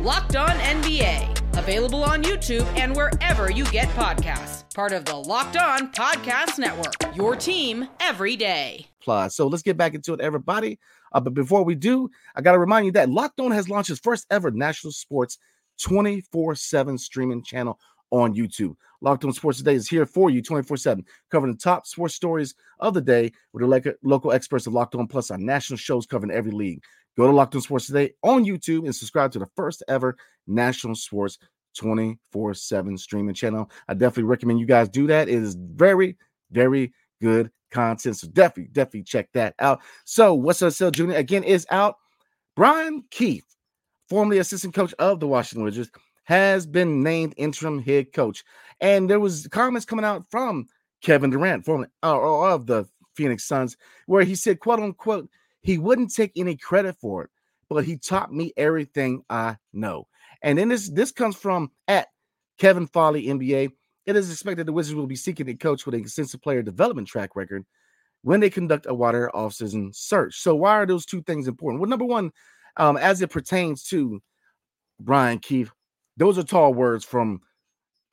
Locked 0.00 0.36
On 0.36 0.50
NBA, 0.50 1.58
available 1.58 2.04
on 2.04 2.22
YouTube 2.22 2.64
and 2.78 2.94
wherever 2.94 3.50
you 3.50 3.64
get 3.64 3.88
podcasts. 3.88 4.62
Part 4.72 4.92
of 4.92 5.04
the 5.04 5.16
Locked 5.16 5.56
On 5.56 5.90
Podcast 5.90 6.56
Network. 6.56 7.16
Your 7.16 7.34
team 7.34 7.88
every 7.98 8.36
day. 8.36 8.86
Plus, 9.02 9.34
so 9.34 9.48
let's 9.48 9.64
get 9.64 9.76
back 9.76 9.94
into 9.94 10.14
it, 10.14 10.20
everybody. 10.20 10.78
Uh, 11.12 11.18
but 11.18 11.34
before 11.34 11.64
we 11.64 11.74
do, 11.74 12.08
I 12.36 12.42
got 12.42 12.52
to 12.52 12.60
remind 12.60 12.86
you 12.86 12.92
that 12.92 13.10
Locked 13.10 13.40
On 13.40 13.50
has 13.50 13.68
launched 13.68 13.90
its 13.90 13.98
first 13.98 14.24
ever 14.30 14.52
national 14.52 14.92
sports 14.92 15.36
24 15.82 16.54
7 16.54 16.96
streaming 16.96 17.42
channel 17.42 17.80
on 18.10 18.34
YouTube. 18.34 18.74
Locked 19.00 19.24
On 19.24 19.32
Sports 19.32 19.58
Today 19.58 19.74
is 19.74 19.88
here 19.88 20.06
for 20.06 20.30
you 20.30 20.42
24 20.42 20.76
7, 20.76 21.04
covering 21.30 21.52
the 21.52 21.58
top 21.58 21.86
sports 21.86 22.14
stories 22.14 22.54
of 22.80 22.94
the 22.94 23.00
day 23.00 23.32
with 23.52 23.62
the 23.62 23.96
local 24.02 24.32
experts 24.32 24.66
of 24.66 24.72
Locked 24.72 24.94
On 24.94 25.06
Plus 25.06 25.30
on 25.30 25.44
national 25.44 25.76
shows 25.76 26.06
covering 26.06 26.32
every 26.32 26.50
league. 26.50 26.82
Go 27.16 27.26
to 27.26 27.32
Locked 27.32 27.54
On 27.54 27.60
Sports 27.60 27.86
Today 27.86 28.12
on 28.22 28.44
YouTube 28.44 28.84
and 28.84 28.94
subscribe 28.94 29.32
to 29.32 29.38
the 29.38 29.48
first 29.56 29.82
ever 29.88 30.16
national 30.46 30.94
sports 30.94 31.38
24 31.76 32.54
7 32.54 32.98
streaming 32.98 33.34
channel. 33.34 33.70
I 33.88 33.94
definitely 33.94 34.24
recommend 34.24 34.60
you 34.60 34.66
guys 34.66 34.88
do 34.88 35.06
that. 35.06 35.28
It 35.28 35.34
is 35.34 35.54
very, 35.54 36.16
very 36.50 36.92
good 37.20 37.50
content. 37.70 38.16
So 38.16 38.28
definitely, 38.28 38.70
definitely 38.72 39.04
check 39.04 39.28
that 39.34 39.54
out. 39.58 39.80
So, 40.04 40.34
Wes 40.34 40.60
Unseld 40.60 40.92
Jr. 40.92 41.12
again 41.12 41.44
is 41.44 41.66
out. 41.70 41.96
Brian 42.56 43.04
Keefe, 43.10 43.46
formerly 44.08 44.38
assistant 44.38 44.74
coach 44.74 44.92
of 44.98 45.20
the 45.20 45.28
Washington 45.28 45.64
Wizards, 45.64 45.90
has 46.28 46.66
been 46.66 47.02
named 47.02 47.32
interim 47.38 47.80
head 47.80 48.12
coach. 48.12 48.44
And 48.82 49.08
there 49.08 49.18
was 49.18 49.48
comments 49.50 49.86
coming 49.86 50.04
out 50.04 50.30
from 50.30 50.66
Kevin 51.00 51.30
Durant, 51.30 51.64
former 51.64 51.88
uh, 52.02 52.52
of 52.52 52.66
the 52.66 52.86
Phoenix 53.14 53.44
Suns, 53.44 53.78
where 54.04 54.24
he 54.24 54.34
said, 54.34 54.60
quote 54.60 54.78
unquote, 54.78 55.30
he 55.62 55.78
wouldn't 55.78 56.14
take 56.14 56.32
any 56.36 56.54
credit 56.54 56.96
for 57.00 57.24
it, 57.24 57.30
but 57.70 57.86
he 57.86 57.96
taught 57.96 58.30
me 58.30 58.52
everything 58.58 59.22
I 59.30 59.56
know. 59.72 60.06
And 60.42 60.58
then 60.58 60.68
this 60.68 60.90
this 60.90 61.12
comes 61.12 61.34
from 61.34 61.70
at 61.88 62.08
Kevin 62.58 62.86
Foley, 62.88 63.28
NBA. 63.28 63.70
It 64.04 64.14
is 64.14 64.30
expected 64.30 64.66
the 64.66 64.72
Wizards 64.74 64.96
will 64.96 65.06
be 65.06 65.16
seeking 65.16 65.48
a 65.48 65.54
coach 65.54 65.86
with 65.86 65.94
an 65.94 66.02
extensive 66.02 66.42
player 66.42 66.60
development 66.60 67.08
track 67.08 67.36
record 67.36 67.64
when 68.20 68.40
they 68.40 68.50
conduct 68.50 68.84
a 68.86 68.94
wider 68.94 69.30
offseason 69.34 69.94
search. 69.94 70.38
So 70.38 70.54
why 70.54 70.72
are 70.72 70.86
those 70.86 71.06
two 71.06 71.22
things 71.22 71.48
important? 71.48 71.80
Well, 71.80 71.88
number 71.88 72.04
one, 72.04 72.32
um, 72.76 72.98
as 72.98 73.22
it 73.22 73.30
pertains 73.30 73.82
to 73.84 74.20
Brian 75.00 75.38
Keefe, 75.38 75.72
those 76.18 76.36
are 76.36 76.42
tall 76.42 76.74
words 76.74 77.04
from 77.04 77.40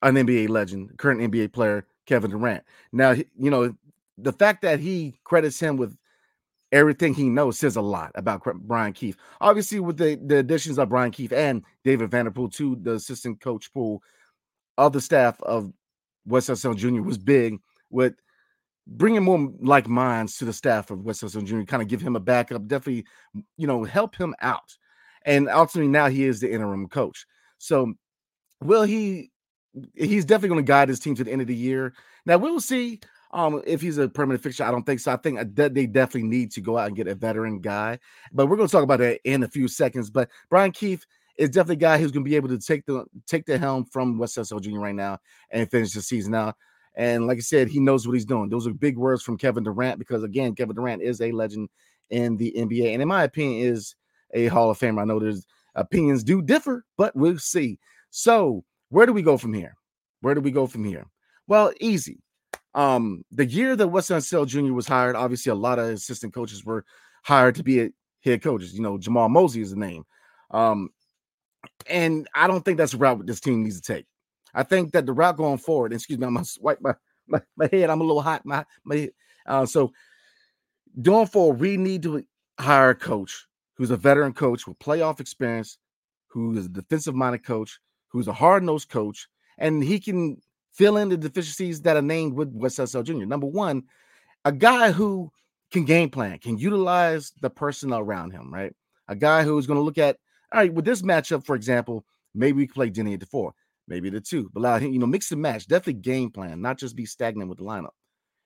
an 0.01 0.15
NBA 0.15 0.49
legend, 0.49 0.97
current 0.97 1.19
NBA 1.19 1.51
player, 1.51 1.85
Kevin 2.05 2.31
Durant. 2.31 2.63
Now, 2.91 3.11
you 3.11 3.49
know, 3.49 3.75
the 4.17 4.33
fact 4.33 4.61
that 4.61 4.79
he 4.79 5.19
credits 5.23 5.59
him 5.59 5.75
with 5.77 5.97
everything 6.71 7.13
he 7.13 7.29
knows 7.29 7.57
says 7.57 7.75
a 7.75 7.81
lot 7.81 8.11
about 8.15 8.43
Brian 8.67 8.93
Keefe. 8.93 9.17
Obviously, 9.41 9.79
with 9.79 9.97
the, 9.97 10.15
the 10.23 10.37
additions 10.37 10.77
of 10.77 10.89
Brian 10.89 11.11
Keefe 11.11 11.33
and 11.33 11.63
David 11.83 12.11
Vanterpool 12.11 12.53
to 12.53 12.75
the 12.81 12.93
assistant 12.93 13.41
coach 13.41 13.73
pool 13.73 14.01
of 14.77 14.93
the 14.93 15.01
staff 15.01 15.41
of 15.41 15.71
Wes 16.25 16.47
Unseld 16.47 16.77
Jr. 16.77 17.01
was 17.01 17.17
big 17.17 17.59
with 17.89 18.15
bringing 18.87 19.23
more 19.23 19.51
like 19.61 19.87
minds 19.87 20.37
to 20.37 20.45
the 20.45 20.53
staff 20.53 20.91
of 20.91 21.03
Wes 21.03 21.21
Unseld 21.21 21.45
Jr. 21.45 21.63
Kind 21.63 21.81
of 21.81 21.87
give 21.87 22.01
him 22.01 22.15
a 22.15 22.19
backup, 22.19 22.67
definitely, 22.67 23.05
you 23.57 23.67
know, 23.67 23.83
help 23.83 24.15
him 24.15 24.35
out. 24.41 24.75
And 25.25 25.49
ultimately, 25.49 25.89
now 25.89 26.07
he 26.07 26.25
is 26.25 26.39
the 26.39 26.51
interim 26.51 26.87
coach. 26.87 27.25
So, 27.57 27.93
will 28.61 28.83
he? 28.83 29.31
He's 29.93 30.23
definitely 30.23 30.49
going 30.49 30.65
to 30.65 30.71
guide 30.71 30.87
his 30.87 31.01
team 31.01 31.15
to 31.15 31.23
the 31.23 31.31
end 31.31 31.41
of 31.41 31.47
the 31.47 31.55
year. 31.55 31.93
Now 32.25 32.37
we'll 32.37 32.61
see 32.61 33.01
um, 33.35 33.61
if 33.67 33.81
he's 33.81 33.97
a 33.97 34.07
permanent 34.07 34.41
fixture, 34.41 34.63
I 34.63 34.71
don't 34.71 34.85
think 34.85 35.01
so. 35.01 35.11
I 35.11 35.17
think 35.17 35.39
uh, 35.39 35.43
that 35.55 35.73
they 35.73 35.85
definitely 35.85 36.29
need 36.29 36.51
to 36.53 36.61
go 36.61 36.77
out 36.77 36.87
and 36.87 36.95
get 36.95 37.09
a 37.09 37.15
veteran 37.15 37.59
guy. 37.59 37.99
But 38.31 38.47
we're 38.47 38.55
going 38.55 38.69
to 38.69 38.71
talk 38.71 38.83
about 38.83 38.99
that 38.99 39.19
in 39.25 39.43
a 39.43 39.47
few 39.49 39.67
seconds. 39.67 40.09
But 40.09 40.29
Brian 40.49 40.71
Keefe 40.71 41.05
is 41.37 41.49
definitely 41.49 41.75
a 41.75 41.89
guy 41.89 41.97
who's 41.97 42.11
going 42.11 42.23
to 42.23 42.29
be 42.29 42.37
able 42.37 42.47
to 42.47 42.57
take 42.57 42.85
the 42.85 43.03
take 43.27 43.45
the 43.45 43.57
helm 43.57 43.83
from 43.85 44.17
Wes 44.17 44.35
Unseld 44.35 44.61
Jr. 44.61 44.79
right 44.79 44.95
now 44.95 45.19
and 45.51 45.69
finish 45.69 45.91
the 45.91 46.01
season 46.01 46.33
out. 46.33 46.55
And 46.95 47.27
like 47.27 47.37
I 47.37 47.41
said, 47.41 47.67
he 47.67 47.81
knows 47.81 48.07
what 48.07 48.13
he's 48.13 48.25
doing. 48.25 48.47
Those 48.47 48.67
are 48.67 48.73
big 48.73 48.97
words 48.97 49.21
from 49.21 49.37
Kevin 49.37 49.65
Durant 49.65 49.99
because 49.99 50.23
again, 50.23 50.55
Kevin 50.55 50.75
Durant 50.75 51.01
is 51.01 51.19
a 51.19 51.33
legend 51.33 51.67
in 52.09 52.37
the 52.37 52.53
NBA, 52.55 52.93
and 52.93 53.01
in 53.01 53.07
my 53.07 53.23
opinion, 53.23 53.67
is 53.67 53.95
a 54.33 54.47
Hall 54.47 54.69
of 54.69 54.79
Famer. 54.79 55.01
I 55.01 55.05
know 55.05 55.19
there's 55.19 55.45
opinions 55.75 56.23
do 56.23 56.41
differ, 56.41 56.85
but 56.97 57.15
we'll 57.15 57.39
see. 57.39 57.79
So 58.09 58.63
where 58.89 59.05
do 59.05 59.13
we 59.13 59.21
go 59.21 59.37
from 59.37 59.53
here? 59.53 59.75
Where 60.21 60.35
do 60.35 60.41
we 60.41 60.51
go 60.51 60.67
from 60.67 60.85
here? 60.85 61.05
Well, 61.47 61.71
easy. 61.79 62.19
Um, 62.73 63.23
the 63.31 63.45
year 63.45 63.75
that 63.75 63.87
Wes 63.87 64.09
Unseld 64.09 64.47
Jr. 64.47 64.73
was 64.73 64.87
hired, 64.87 65.15
obviously 65.15 65.51
a 65.51 65.55
lot 65.55 65.79
of 65.79 65.89
assistant 65.89 66.33
coaches 66.33 66.65
were 66.65 66.83
hired 67.23 67.55
to 67.55 67.63
be 67.63 67.91
head 68.23 68.41
coaches. 68.41 68.73
You 68.73 68.81
know, 68.81 68.97
Jamahl 68.97 69.29
Mosley 69.29 69.61
is 69.61 69.71
the 69.71 69.77
name. 69.77 70.03
Um, 70.51 70.89
and 71.87 72.27
I 72.35 72.47
don't 72.47 72.63
think 72.63 72.77
that's 72.77 72.91
the 72.91 72.97
route 72.97 73.25
this 73.25 73.39
team 73.39 73.63
needs 73.63 73.79
to 73.81 73.93
take. 73.93 74.05
I 74.53 74.63
think 74.63 74.93
that 74.93 75.05
the 75.05 75.13
route 75.13 75.37
going 75.37 75.57
forward, 75.57 75.93
excuse 75.93 76.19
me, 76.19 76.25
I'm 76.25 76.33
gonna 76.33 76.45
wipe 76.59 76.81
my, 76.81 76.95
my, 77.27 77.41
my 77.55 77.69
head. 77.71 77.89
I'm 77.89 78.01
a 78.01 78.03
little 78.03 78.21
hot. 78.21 78.45
My 78.45 78.65
my 78.83 79.09
uh, 79.45 79.65
so 79.65 79.91
going 81.01 81.27
forward, 81.27 81.59
we 81.59 81.77
need 81.77 82.03
to 82.03 82.23
hire 82.59 82.91
a 82.91 82.95
coach 82.95 83.47
who's 83.75 83.91
a 83.91 83.97
veteran 83.97 84.33
coach 84.33 84.67
with 84.67 84.79
playoff 84.79 85.19
experience, 85.19 85.77
who 86.27 86.57
is 86.57 86.65
a 86.65 86.69
defensive 86.69 87.15
minded 87.15 87.45
coach, 87.45 87.79
who's 88.07 88.27
a 88.27 88.33
hard 88.33 88.63
nosed 88.63 88.89
coach, 88.89 89.27
and 89.57 89.83
he 89.83 89.99
can 89.99 90.41
fill 90.73 90.97
in 90.97 91.09
the 91.09 91.17
deficiencies 91.17 91.81
that 91.81 91.95
are 91.95 92.01
named 92.01 92.33
with 92.33 92.49
Wes 92.53 92.75
Unseld 92.75 93.05
Jr. 93.05 93.25
Number 93.25 93.47
one, 93.47 93.83
a 94.43 94.51
guy 94.51 94.91
who 94.91 95.31
can 95.71 95.85
game 95.85 96.09
plan, 96.09 96.37
can 96.39 96.57
utilize 96.57 97.31
the 97.41 97.49
personnel 97.49 97.99
around 97.99 98.31
him, 98.31 98.53
right? 98.53 98.73
A 99.07 99.15
guy 99.15 99.43
who's 99.43 99.67
going 99.67 99.79
to 99.79 99.83
look 99.83 99.97
at, 99.97 100.17
all 100.51 100.59
right, 100.59 100.73
with 100.73 100.85
this 100.85 101.01
matchup, 101.01 101.45
for 101.45 101.55
example, 101.55 102.05
maybe 102.33 102.57
we 102.57 102.67
can 102.67 102.73
play 102.73 102.89
Deni 102.89 103.13
at 103.13 103.19
the 103.19 103.25
four, 103.25 103.53
maybe 103.87 104.09
the 104.09 104.21
two, 104.21 104.49
but 104.53 104.59
allow 104.59 104.77
him, 104.77 104.93
you 104.93 104.99
know, 104.99 105.07
mix 105.07 105.31
and 105.31 105.41
match, 105.41 105.67
definitely 105.67 106.01
game 106.01 106.29
plan, 106.29 106.61
not 106.61 106.77
just 106.77 106.95
be 106.95 107.05
stagnant 107.05 107.49
with 107.49 107.57
the 107.57 107.63
lineup. 107.63 107.89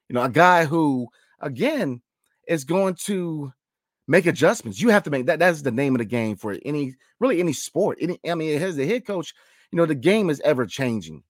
You 0.07 0.15
know, 0.15 0.23
a 0.23 0.29
guy 0.29 0.65
who, 0.65 1.07
again, 1.39 2.01
is 2.47 2.63
going 2.63 2.95
to 3.05 3.53
make 4.09 4.25
adjustments. 4.25 4.81
You 4.81 4.89
have 4.89 5.03
to 5.03 5.09
make 5.09 5.27
that. 5.27 5.39
That's 5.39 5.61
the 5.61 5.71
name 5.71 5.95
of 5.95 5.99
the 5.99 6.05
game 6.05 6.35
for 6.35 6.57
any, 6.65 6.95
really 7.21 7.39
any 7.39 7.53
sport. 7.53 7.99
Any, 8.01 8.19
I 8.29 8.35
mean, 8.35 8.61
as 8.61 8.75
the 8.75 8.85
head 8.85 9.07
coach, 9.07 9.33
you 9.71 9.77
know, 9.77 9.85
the 9.85 9.95
game 9.95 10.29
is 10.29 10.41
ever 10.41 10.65
changing 10.65 11.23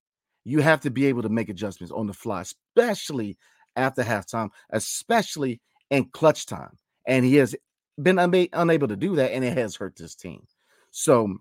you 0.50 0.62
have 0.62 0.81
to 0.81 0.89
be 0.89 1.05
able 1.05 1.21
to 1.21 1.29
make 1.29 1.50
adjustments 1.50 1.91
on 1.91 2.07
the 2.07 2.13
fly, 2.13 2.41
especially 2.41 3.38
after 3.75 4.03
halftime, 4.03 4.50
especially 4.71 5.62
in 5.89 6.05
clutch 6.05 6.45
time. 6.45 6.75
And 7.05 7.25
he 7.25 7.36
has 7.36 7.55
been 8.01 8.17
unable 8.17 8.88
to 8.88 8.95
do 8.95 9.15
that, 9.15 9.31
and 9.31 9.43
it 9.43 9.57
has 9.57 9.75
hurt 9.75 9.95
this 9.95 10.15
team. 10.15 10.45
So 10.91 11.38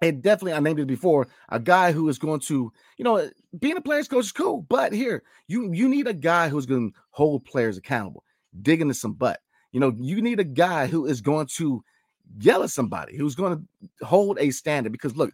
it 0.00 0.22
definitely, 0.22 0.54
I 0.54 0.60
named 0.60 0.80
it 0.80 0.86
before, 0.86 1.28
a 1.50 1.58
guy 1.58 1.92
who 1.92 2.08
is 2.08 2.18
going 2.18 2.40
to, 2.40 2.72
you 2.96 3.04
know, 3.04 3.28
being 3.58 3.76
a 3.76 3.82
player's 3.82 4.08
coach 4.08 4.26
is 4.26 4.32
cool, 4.32 4.62
but 4.62 4.92
here 4.92 5.22
you 5.48 5.72
you 5.72 5.88
need 5.88 6.06
a 6.06 6.14
guy 6.14 6.48
who's 6.48 6.66
going 6.66 6.92
to 6.92 6.98
hold 7.10 7.44
players 7.44 7.76
accountable, 7.76 8.24
dig 8.62 8.80
into 8.80 8.94
some 8.94 9.12
butt. 9.12 9.40
You 9.72 9.80
know, 9.80 9.92
you 9.96 10.22
need 10.22 10.40
a 10.40 10.44
guy 10.44 10.86
who 10.86 11.06
is 11.06 11.20
going 11.20 11.46
to 11.56 11.82
yell 12.40 12.62
at 12.62 12.70
somebody, 12.70 13.16
who's 13.16 13.34
going 13.34 13.56
to 13.58 14.06
hold 14.06 14.38
a 14.38 14.50
standard. 14.50 14.92
Because 14.92 15.16
look, 15.16 15.32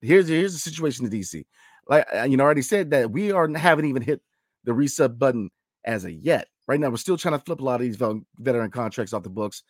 here's 0.00 0.28
here's 0.28 0.52
the 0.52 0.58
situation 0.58 1.04
in 1.04 1.10
DC 1.10 1.44
like 1.88 2.06
you 2.28 2.36
know, 2.36 2.44
I 2.44 2.46
already 2.46 2.62
said 2.62 2.90
that 2.90 3.10
we 3.10 3.32
are 3.32 3.48
haven't 3.56 3.86
even 3.86 4.02
hit 4.02 4.20
the 4.64 4.72
reset 4.72 5.18
button 5.18 5.50
as 5.84 6.04
of 6.04 6.12
yet. 6.12 6.48
Right 6.68 6.78
now, 6.78 6.90
we're 6.90 6.96
still 6.96 7.16
trying 7.16 7.38
to 7.38 7.44
flip 7.44 7.60
a 7.60 7.64
lot 7.64 7.76
of 7.76 7.80
these 7.80 7.96
veteran 8.38 8.70
contracts 8.70 9.12
off 9.12 9.24
the 9.24 9.30
books. 9.30 9.62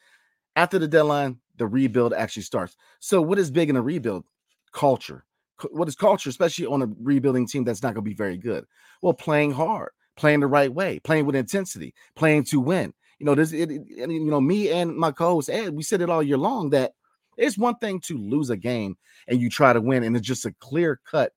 After 0.56 0.78
the 0.78 0.88
deadline, 0.88 1.38
the 1.56 1.66
rebuild 1.66 2.12
actually 2.12 2.42
starts. 2.42 2.76
So, 3.00 3.22
what 3.22 3.38
is 3.38 3.50
big 3.50 3.70
in 3.70 3.76
a 3.76 3.82
rebuild? 3.82 4.24
Culture. 4.72 5.24
What 5.70 5.88
is 5.88 5.94
culture, 5.94 6.28
especially 6.28 6.66
on 6.66 6.82
a 6.82 6.88
rebuilding 7.00 7.46
team 7.46 7.64
that's 7.64 7.82
not 7.82 7.94
going 7.94 8.04
to 8.04 8.10
be 8.10 8.14
very 8.14 8.36
good? 8.36 8.66
Well, 9.00 9.14
playing 9.14 9.52
hard, 9.52 9.90
playing 10.16 10.40
the 10.40 10.46
right 10.46 10.72
way, 10.72 10.98
playing 10.98 11.24
with 11.24 11.36
intensity, 11.36 11.94
playing 12.14 12.44
to 12.44 12.60
win. 12.60 12.92
You 13.22 13.26
know, 13.26 13.36
there's 13.36 13.52
it, 13.52 13.70
it, 13.70 13.86
you 13.88 14.30
know, 14.30 14.40
me 14.40 14.72
and 14.72 14.96
my 14.96 15.12
co-host 15.12 15.48
Ed, 15.48 15.76
we 15.76 15.84
said 15.84 16.00
it 16.00 16.10
all 16.10 16.24
year 16.24 16.36
long 16.36 16.70
that 16.70 16.94
it's 17.36 17.56
one 17.56 17.76
thing 17.76 18.00
to 18.00 18.18
lose 18.18 18.50
a 18.50 18.56
game 18.56 18.96
and 19.28 19.40
you 19.40 19.48
try 19.48 19.72
to 19.72 19.80
win, 19.80 20.02
and 20.02 20.16
it's 20.16 20.26
just 20.26 20.44
a 20.44 20.52
clear 20.58 21.00
cut 21.08 21.32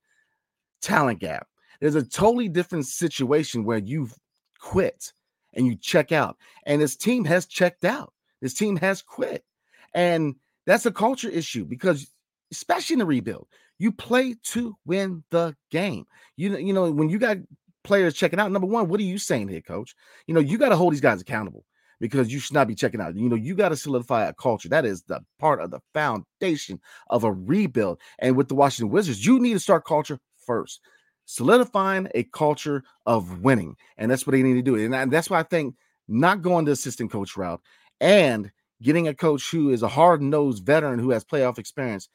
talent 0.81 1.19
gap. 1.19 1.45
There's 1.79 1.93
a 1.93 2.03
totally 2.03 2.49
different 2.49 2.87
situation 2.87 3.65
where 3.65 3.77
you've 3.77 4.15
quit 4.59 5.13
and 5.53 5.67
you 5.67 5.75
check 5.75 6.11
out. 6.11 6.37
And 6.65 6.81
this 6.81 6.95
team 6.95 7.23
has 7.25 7.45
checked 7.45 7.85
out. 7.85 8.11
This 8.41 8.55
team 8.55 8.77
has 8.77 9.03
quit. 9.03 9.45
And 9.93 10.37
that's 10.65 10.87
a 10.87 10.91
culture 10.91 11.29
issue 11.29 11.65
because 11.65 12.09
especially 12.51 12.95
in 12.95 12.99
the 12.99 13.05
rebuild, 13.05 13.47
you 13.77 13.91
play 13.91 14.33
to 14.45 14.75
win 14.87 15.23
the 15.29 15.55
game. 15.69 16.07
You, 16.35 16.57
you 16.57 16.73
know, 16.73 16.89
when 16.89 17.09
you 17.09 17.19
got 17.19 17.37
players 17.83 18.15
checking 18.15 18.39
out, 18.39 18.51
number 18.51 18.67
one, 18.67 18.87
what 18.87 18.99
are 18.99 19.03
you 19.03 19.19
saying 19.19 19.49
here, 19.49 19.61
coach? 19.61 19.93
You 20.25 20.33
know, 20.33 20.39
you 20.39 20.57
got 20.57 20.69
to 20.69 20.75
hold 20.75 20.91
these 20.91 20.99
guys 20.99 21.21
accountable 21.21 21.63
because 21.99 22.31
you 22.31 22.39
should 22.39 22.53
not 22.53 22.67
be 22.67 22.75
checking 22.75 23.01
out. 23.01 23.15
You 23.15 23.29
know, 23.29 23.35
you 23.35 23.55
got 23.55 23.69
to 23.69 23.75
solidify 23.75 24.25
a 24.25 24.33
culture. 24.33 24.69
That 24.69 24.85
is 24.85 25.03
the 25.03 25.21
part 25.39 25.61
of 25.61 25.71
the 25.71 25.79
foundation 25.93 26.79
of 27.09 27.23
a 27.23 27.31
rebuild. 27.31 27.99
And 28.19 28.35
with 28.35 28.47
the 28.47 28.55
Washington 28.55 28.91
Wizards, 28.91 29.25
you 29.25 29.39
need 29.39 29.53
to 29.53 29.59
start 29.59 29.85
culture 29.85 30.19
first, 30.45 30.81
solidifying 31.25 32.07
a 32.13 32.23
culture 32.23 32.83
of 33.05 33.41
winning. 33.41 33.75
And 33.97 34.11
that's 34.11 34.25
what 34.25 34.31
they 34.31 34.43
need 34.43 34.55
to 34.55 34.61
do. 34.61 34.75
And 34.75 35.11
that's 35.11 35.29
why 35.29 35.39
I 35.39 35.43
think 35.43 35.75
not 36.07 36.41
going 36.41 36.65
the 36.65 36.71
assistant 36.71 37.11
coach 37.11 37.35
route 37.35 37.61
and 37.99 38.51
getting 38.81 39.07
a 39.07 39.13
coach 39.13 39.49
who 39.49 39.69
is 39.71 39.83
a 39.83 39.87
hard 39.87 40.21
nosed 40.21 40.65
veteran 40.65 40.99
who 40.99 41.09
has 41.11 41.23
playoff 41.23 41.57
experience 41.57 42.09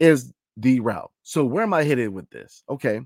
is 0.00 0.32
the 0.56 0.80
route. 0.80 1.10
So 1.22 1.44
where 1.44 1.62
am 1.62 1.74
I 1.74 1.84
headed 1.84 2.10
with 2.10 2.28
this? 2.30 2.64
Okay. 2.68 3.00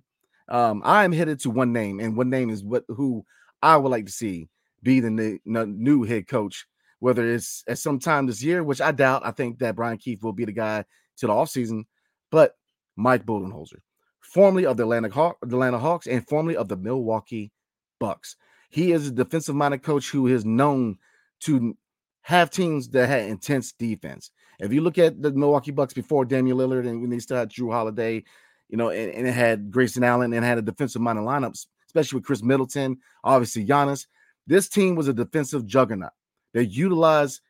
Um, 0.48 0.82
I 0.84 1.04
am 1.04 1.12
headed 1.12 1.40
to 1.40 1.50
one 1.50 1.72
name, 1.72 1.98
and 1.98 2.16
one 2.16 2.30
name 2.30 2.50
is 2.50 2.62
what 2.62 2.84
who 2.88 3.24
I 3.62 3.76
would 3.76 3.88
like 3.90 4.06
to 4.06 4.12
see 4.12 4.48
be 4.82 5.00
the 5.00 5.38
new, 5.44 6.02
head 6.04 6.28
coach, 6.28 6.66
whether 7.00 7.26
it's 7.28 7.64
at 7.66 7.78
some 7.78 7.98
time 7.98 8.26
this 8.26 8.42
year, 8.42 8.62
which 8.62 8.80
I 8.80 8.92
doubt. 8.92 9.24
I 9.24 9.30
think 9.30 9.58
that 9.58 9.76
Brian 9.76 9.98
Keefe 9.98 10.22
will 10.22 10.32
be 10.32 10.44
the 10.44 10.52
guy 10.52 10.84
to 11.18 11.26
the 11.26 11.32
offseason, 11.32 11.84
but 12.30 12.56
Mike 12.96 13.24
Budenholzer 13.24 13.80
formerly 14.26 14.66
of 14.66 14.76
the 14.76 14.82
Atlanta, 14.82 15.08
Haw- 15.08 15.34
Atlanta 15.42 15.78
Hawks 15.78 16.06
and 16.06 16.26
formerly 16.26 16.56
of 16.56 16.68
the 16.68 16.76
Milwaukee 16.76 17.52
Bucks. 17.98 18.36
He 18.68 18.92
is 18.92 19.08
a 19.08 19.12
defensive 19.12 19.54
minded 19.54 19.82
coach 19.82 20.10
who 20.10 20.26
is 20.26 20.44
known 20.44 20.98
to 21.40 21.76
have 22.22 22.50
teams 22.50 22.88
that 22.90 23.08
had 23.08 23.22
intense 23.30 23.72
defense. 23.72 24.30
If 24.58 24.72
you 24.72 24.80
look 24.80 24.98
at 24.98 25.22
the 25.22 25.32
Milwaukee 25.32 25.70
Bucks 25.70 25.94
before 25.94 26.24
Damian 26.24 26.56
Lillard 26.56 26.88
and 26.88 27.00
when 27.00 27.10
they 27.10 27.18
still 27.18 27.36
had 27.36 27.50
Jrue 27.50 27.72
Holiday, 27.72 28.24
you 28.68 28.76
know, 28.76 28.90
and, 28.90 29.12
and 29.12 29.26
it 29.26 29.32
had 29.32 29.70
Grayson 29.70 30.02
Allen 30.02 30.32
and 30.32 30.44
had 30.44 30.58
a 30.58 30.62
defensive 30.62 31.00
minded 31.00 31.22
lineups, 31.22 31.66
especially 31.86 32.18
with 32.18 32.26
Khris 32.26 32.42
Middleton, 32.42 32.98
obviously 33.22 33.64
Giannis. 33.64 34.06
This 34.46 34.68
team 34.68 34.94
was 34.94 35.08
a 35.08 35.12
defensive 35.12 35.66
juggernaut. 35.66 36.12
They 36.54 36.62
utilized, 36.62 37.40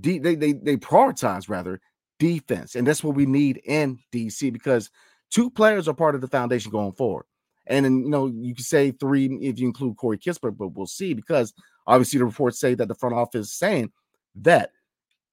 de- 0.00 0.18
they, 0.18 0.34
they, 0.34 0.52
they 0.52 0.76
prioritize 0.76 1.48
rather 1.48 1.80
defense. 2.18 2.74
And 2.74 2.86
that's 2.86 3.02
what 3.02 3.16
we 3.16 3.26
need 3.26 3.60
in 3.64 3.98
DC 4.12 4.52
because 4.52 4.90
Two 5.32 5.48
players 5.48 5.88
are 5.88 5.94
part 5.94 6.14
of 6.14 6.20
the 6.20 6.28
foundation 6.28 6.70
going 6.70 6.92
forward. 6.92 7.24
And 7.66 7.86
then, 7.86 8.02
you 8.02 8.10
know, 8.10 8.26
you 8.26 8.54
could 8.54 8.66
say 8.66 8.90
three 8.90 9.26
if 9.40 9.58
you 9.58 9.66
include 9.66 9.96
Corey 9.96 10.18
Kispert, 10.18 10.58
but 10.58 10.68
we'll 10.68 10.86
see 10.86 11.14
because 11.14 11.54
obviously 11.86 12.18
the 12.18 12.26
reports 12.26 12.60
say 12.60 12.74
that 12.74 12.86
the 12.86 12.94
front 12.94 13.14
office 13.14 13.46
is 13.46 13.52
saying 13.52 13.92
that 14.36 14.72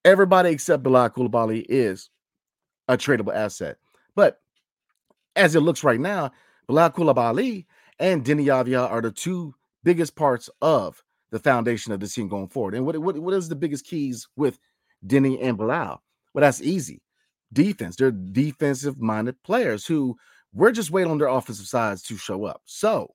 everybody 0.06 0.52
except 0.52 0.84
Bilal 0.84 1.10
Coulibaly 1.10 1.66
is 1.68 2.10
a 2.88 2.96
tradable 2.96 3.36
asset. 3.36 3.76
But 4.16 4.40
as 5.36 5.56
it 5.56 5.62
looks 5.62 5.84
right 5.84 6.00
now, 6.00 6.32
Bilal 6.68 6.92
Coulibaly 6.92 7.66
and 8.00 8.24
Deni 8.24 8.46
Avdija 8.46 8.90
are 8.90 9.02
the 9.02 9.12
two 9.12 9.54
biggest 9.84 10.16
parts 10.16 10.50
of 10.62 11.04
the 11.32 11.40
foundation 11.40 11.92
of 11.92 12.00
the 12.00 12.08
team 12.08 12.28
going 12.28 12.48
forward. 12.48 12.76
And 12.76 12.86
what, 12.86 12.98
what, 12.98 13.18
what 13.18 13.34
is 13.34 13.50
the 13.50 13.56
biggest 13.56 13.86
keys 13.86 14.28
with 14.36 14.60
Deni 15.06 15.38
and 15.42 15.58
Bilal? 15.58 16.02
Well, 16.34 16.42
that's 16.42 16.62
easy. 16.62 17.02
Defense. 17.54 17.96
They're 17.96 18.12
defensive 18.12 19.00
minded 19.00 19.42
players 19.44 19.86
who 19.86 20.18
we're 20.54 20.72
just 20.72 20.92
waiting 20.92 21.12
on 21.12 21.18
their 21.18 21.28
offensive 21.28 21.68
sides 21.68 22.02
to 22.04 22.18
show 22.18 22.46
up. 22.46 22.62
So 22.66 23.14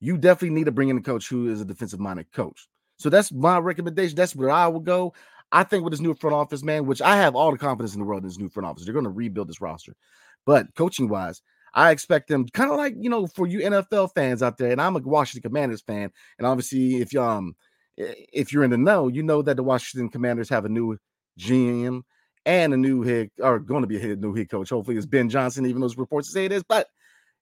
you 0.00 0.16
definitely 0.16 0.56
need 0.56 0.66
to 0.66 0.72
bring 0.72 0.88
in 0.88 0.98
a 0.98 1.02
coach 1.02 1.28
who 1.28 1.50
is 1.50 1.60
a 1.60 1.64
defensive 1.64 2.00
minded 2.00 2.30
coach. 2.32 2.68
So 2.98 3.10
that's 3.10 3.32
my 3.32 3.58
recommendation. 3.58 4.16
That's 4.16 4.34
where 4.34 4.50
I 4.50 4.66
would 4.66 4.84
go. 4.84 5.14
I 5.50 5.64
think 5.64 5.82
with 5.82 5.92
this 5.92 6.00
new 6.00 6.14
front 6.14 6.34
office, 6.34 6.62
man, 6.62 6.86
which 6.86 7.00
I 7.00 7.16
have 7.16 7.34
all 7.34 7.50
the 7.50 7.58
confidence 7.58 7.94
in 7.94 8.00
the 8.00 8.06
world 8.06 8.22
in 8.22 8.28
this 8.28 8.38
new 8.38 8.48
front 8.48 8.66
office, 8.66 8.84
they're 8.84 8.92
going 8.92 9.04
to 9.04 9.10
rebuild 9.10 9.48
this 9.48 9.60
roster. 9.60 9.94
But 10.44 10.74
coaching 10.74 11.08
wise, 11.08 11.42
I 11.74 11.90
expect 11.90 12.28
them 12.28 12.46
kind 12.52 12.70
of 12.70 12.76
like 12.76 12.94
you 12.98 13.10
know 13.10 13.26
for 13.26 13.46
you 13.46 13.60
NFL 13.60 14.14
fans 14.14 14.42
out 14.42 14.58
there, 14.58 14.72
and 14.72 14.80
I'm 14.80 14.96
a 14.96 15.00
Washington 15.00 15.48
Commanders 15.48 15.82
fan, 15.82 16.10
and 16.38 16.46
obviously 16.46 16.96
if 16.96 17.12
you 17.12 17.22
um 17.22 17.54
if 17.96 18.52
you're 18.52 18.64
in 18.64 18.70
the 18.70 18.78
know, 18.78 19.08
you 19.08 19.22
know 19.22 19.42
that 19.42 19.56
the 19.56 19.62
Washington 19.62 20.08
Commanders 20.08 20.48
have 20.48 20.64
a 20.64 20.68
new 20.68 20.96
GM 21.38 22.02
and 22.46 22.72
a 22.72 22.76
new 22.76 23.02
head 23.02 23.30
or 23.40 23.58
going 23.58 23.82
to 23.82 23.88
be 23.88 24.00
a 24.00 24.16
new 24.16 24.34
head 24.34 24.50
coach. 24.50 24.70
Hopefully, 24.70 24.96
it's 24.96 25.06
Ben 25.06 25.28
Johnson, 25.28 25.66
even 25.66 25.80
those 25.80 25.98
reports 25.98 26.32
say 26.32 26.44
it 26.44 26.52
is. 26.52 26.62
But 26.62 26.86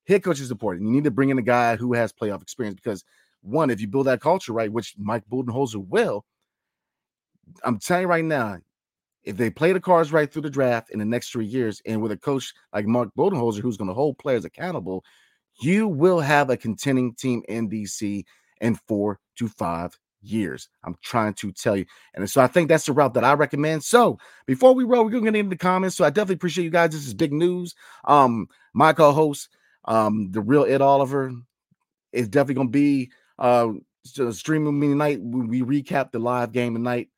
head 0.06 0.22
coach 0.22 0.40
is 0.40 0.50
important. 0.50 0.86
You 0.86 0.92
need 0.92 1.04
to 1.04 1.10
bring 1.10 1.30
in 1.30 1.38
a 1.38 1.42
guy 1.42 1.76
who 1.76 1.92
has 1.94 2.12
playoff 2.12 2.42
experience 2.42 2.76
because 2.76 3.04
one, 3.42 3.70
if 3.70 3.80
you 3.80 3.86
build 3.86 4.06
that 4.06 4.20
culture 4.20 4.52
right, 4.52 4.72
which 4.72 4.94
Mike 4.98 5.24
Budenholzer 5.30 5.86
will, 5.86 6.24
I'm 7.62 7.78
telling 7.78 8.02
you 8.02 8.08
right 8.08 8.24
now, 8.24 8.58
if 9.26 9.36
they 9.36 9.50
play 9.50 9.72
the 9.72 9.80
cards 9.80 10.12
right 10.12 10.32
through 10.32 10.42
the 10.42 10.50
draft 10.50 10.90
in 10.90 11.00
the 11.00 11.04
next 11.04 11.30
three 11.30 11.44
years, 11.44 11.82
and 11.84 12.00
with 12.00 12.12
a 12.12 12.16
coach 12.16 12.54
like 12.72 12.86
Mark 12.86 13.10
Budenholzer 13.18 13.60
who's 13.60 13.76
going 13.76 13.88
to 13.88 13.94
hold 13.94 14.18
players 14.18 14.44
accountable, 14.44 15.04
you 15.60 15.88
will 15.88 16.20
have 16.20 16.48
a 16.48 16.56
contending 16.56 17.12
team 17.14 17.42
in 17.48 17.68
DC 17.68 18.24
in 18.60 18.74
four 18.86 19.18
to 19.36 19.48
five 19.48 19.98
years. 20.22 20.68
I'm 20.84 20.96
trying 21.02 21.34
to 21.34 21.52
tell 21.52 21.76
you. 21.76 21.86
And 22.14 22.28
so 22.30 22.40
I 22.40 22.46
think 22.46 22.68
that's 22.68 22.86
the 22.86 22.92
route 22.92 23.14
that 23.14 23.24
I 23.24 23.32
recommend. 23.34 23.82
So 23.82 24.18
before 24.46 24.74
we 24.74 24.84
roll, 24.84 25.04
we're 25.04 25.10
gonna 25.10 25.24
get 25.24 25.34
into 25.34 25.50
the 25.50 25.56
comments. 25.56 25.96
So 25.96 26.04
I 26.04 26.10
definitely 26.10 26.36
appreciate 26.36 26.64
you 26.64 26.70
guys. 26.70 26.90
This 26.90 27.06
is 27.06 27.14
big 27.14 27.32
news. 27.32 27.74
Um, 28.04 28.48
my 28.74 28.92
co-host, 28.92 29.48
um, 29.86 30.30
the 30.30 30.40
real 30.40 30.64
Ed 30.64 30.82
Oliver, 30.82 31.32
is 32.12 32.28
definitely 32.28 32.54
gonna 32.54 32.70
be 32.70 33.10
uh 33.38 33.72
streaming 34.30 34.78
me 34.78 34.88
tonight. 34.88 35.20
We, 35.20 35.62
we 35.62 35.82
recap 35.82 36.12
the 36.12 36.20
live 36.20 36.52
game 36.52 36.74
tonight 36.74 37.08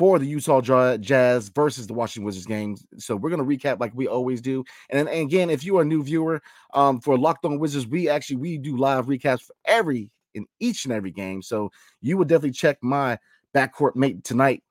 for 0.00 0.18
the 0.18 0.24
Utah 0.24 0.62
Jazz 0.96 1.50
versus 1.50 1.86
the 1.86 1.92
Washington 1.92 2.24
Wizards 2.24 2.46
game. 2.46 2.74
So 2.96 3.14
we're 3.14 3.28
going 3.28 3.46
to 3.46 3.56
recap 3.68 3.80
like 3.80 3.92
we 3.94 4.08
always 4.08 4.40
do. 4.40 4.64
And, 4.88 5.06
again, 5.10 5.50
if 5.50 5.62
you 5.62 5.76
are 5.76 5.82
a 5.82 5.84
new 5.84 6.02
viewer 6.02 6.40
um, 6.72 7.02
for 7.02 7.18
Locked 7.18 7.44
On 7.44 7.58
Wizards, 7.58 7.86
we 7.86 8.08
actually 8.08 8.36
we 8.36 8.56
do 8.56 8.78
live 8.78 9.08
recaps 9.08 9.42
for 9.42 9.54
every 9.66 10.08
in 10.32 10.46
each 10.58 10.86
and 10.86 10.94
every 10.94 11.10
game. 11.10 11.42
So 11.42 11.70
you 12.00 12.16
would 12.16 12.28
definitely 12.28 12.52
check 12.52 12.78
my 12.80 13.18
backcourt 13.54 13.94
mate 13.94 14.24
tonight 14.24 14.62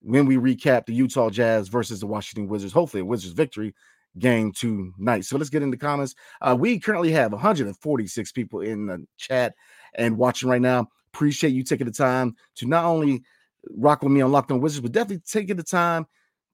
when 0.00 0.24
we 0.24 0.38
recap 0.38 0.86
the 0.86 0.94
Utah 0.94 1.28
Jazz 1.28 1.68
versus 1.68 2.00
the 2.00 2.06
Washington 2.06 2.48
Wizards. 2.48 2.72
Hopefully, 2.72 3.02
a 3.02 3.04
Wizards 3.04 3.34
victory 3.34 3.74
game 4.18 4.50
tonight. 4.50 5.26
So 5.26 5.36
let's 5.36 5.50
get 5.50 5.62
into 5.62 5.76
comments. 5.76 6.14
Uh, 6.40 6.56
we 6.58 6.80
currently 6.80 7.12
have 7.12 7.32
146 7.32 8.32
people 8.32 8.62
in 8.62 8.86
the 8.86 9.04
chat 9.18 9.52
and 9.96 10.16
watching 10.16 10.48
right 10.48 10.62
now. 10.62 10.88
Appreciate 11.12 11.50
you 11.50 11.64
taking 11.64 11.86
the 11.86 11.92
time 11.92 12.34
to 12.54 12.66
not 12.66 12.86
only 12.86 13.22
rock 13.70 14.02
with 14.02 14.12
me 14.12 14.20
on 14.20 14.32
Locked 14.32 14.50
On 14.52 14.60
Wizards, 14.60 14.82
but 14.82 14.92
definitely 14.92 15.22
taking 15.26 15.56
the 15.56 15.62
time 15.62 16.06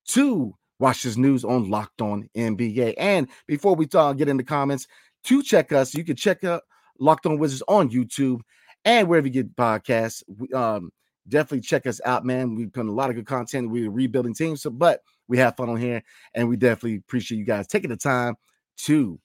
to 0.09 0.55
watch 0.79 1.03
this 1.03 1.17
news 1.17 1.45
on 1.45 1.71
Locked 1.71 2.03
On 2.03 2.29
NBA. 2.37 2.95
And 2.99 3.29
before 3.47 3.75
we 3.75 3.87
talk, 3.87 4.17
get 4.17 4.29
in 4.29 4.37
the 4.37 4.45
comments, 4.45 4.87
to 5.25 5.43
check 5.43 5.73
us, 5.73 5.95
you 5.95 6.05
can 6.05 6.17
check 6.17 6.45
out 6.45 6.63
Locked 6.99 7.27
On 7.27 7.39
Wizards 7.39 7.63
on 7.69 7.91
YouTube 7.91 8.41
and 8.85 9.09
wherever 9.09 9.27
you 9.27 9.33
get 9.33 9.57
podcasts. 9.57 10.23
Um, 10.55 10.91
definitely 11.29 11.61
check 11.61 11.87
us 11.87 12.01
out, 12.05 12.25
man. 12.25 12.55
We've 12.55 12.73
done 12.73 12.89
a 12.89 12.93
lot 12.93 13.11
of 13.11 13.17
good 13.17 13.27
content. 13.27 13.71
We're 13.71 13.91
rebuilding 13.91 14.35
teams, 14.35 14.63
so 14.63 14.71
but 14.71 15.01
we 15.29 15.39
have 15.39 15.57
fun 15.57 15.69
on 15.69 15.77
here, 15.77 16.03
and 16.35 16.49
we 16.49 16.57
definitely 16.57 16.97
appreciate 16.97 17.39
you 17.39 17.45
guys 17.45 17.67
taking 17.67 17.91
the 17.91 17.97
time 17.97 18.37
to 18.79 19.19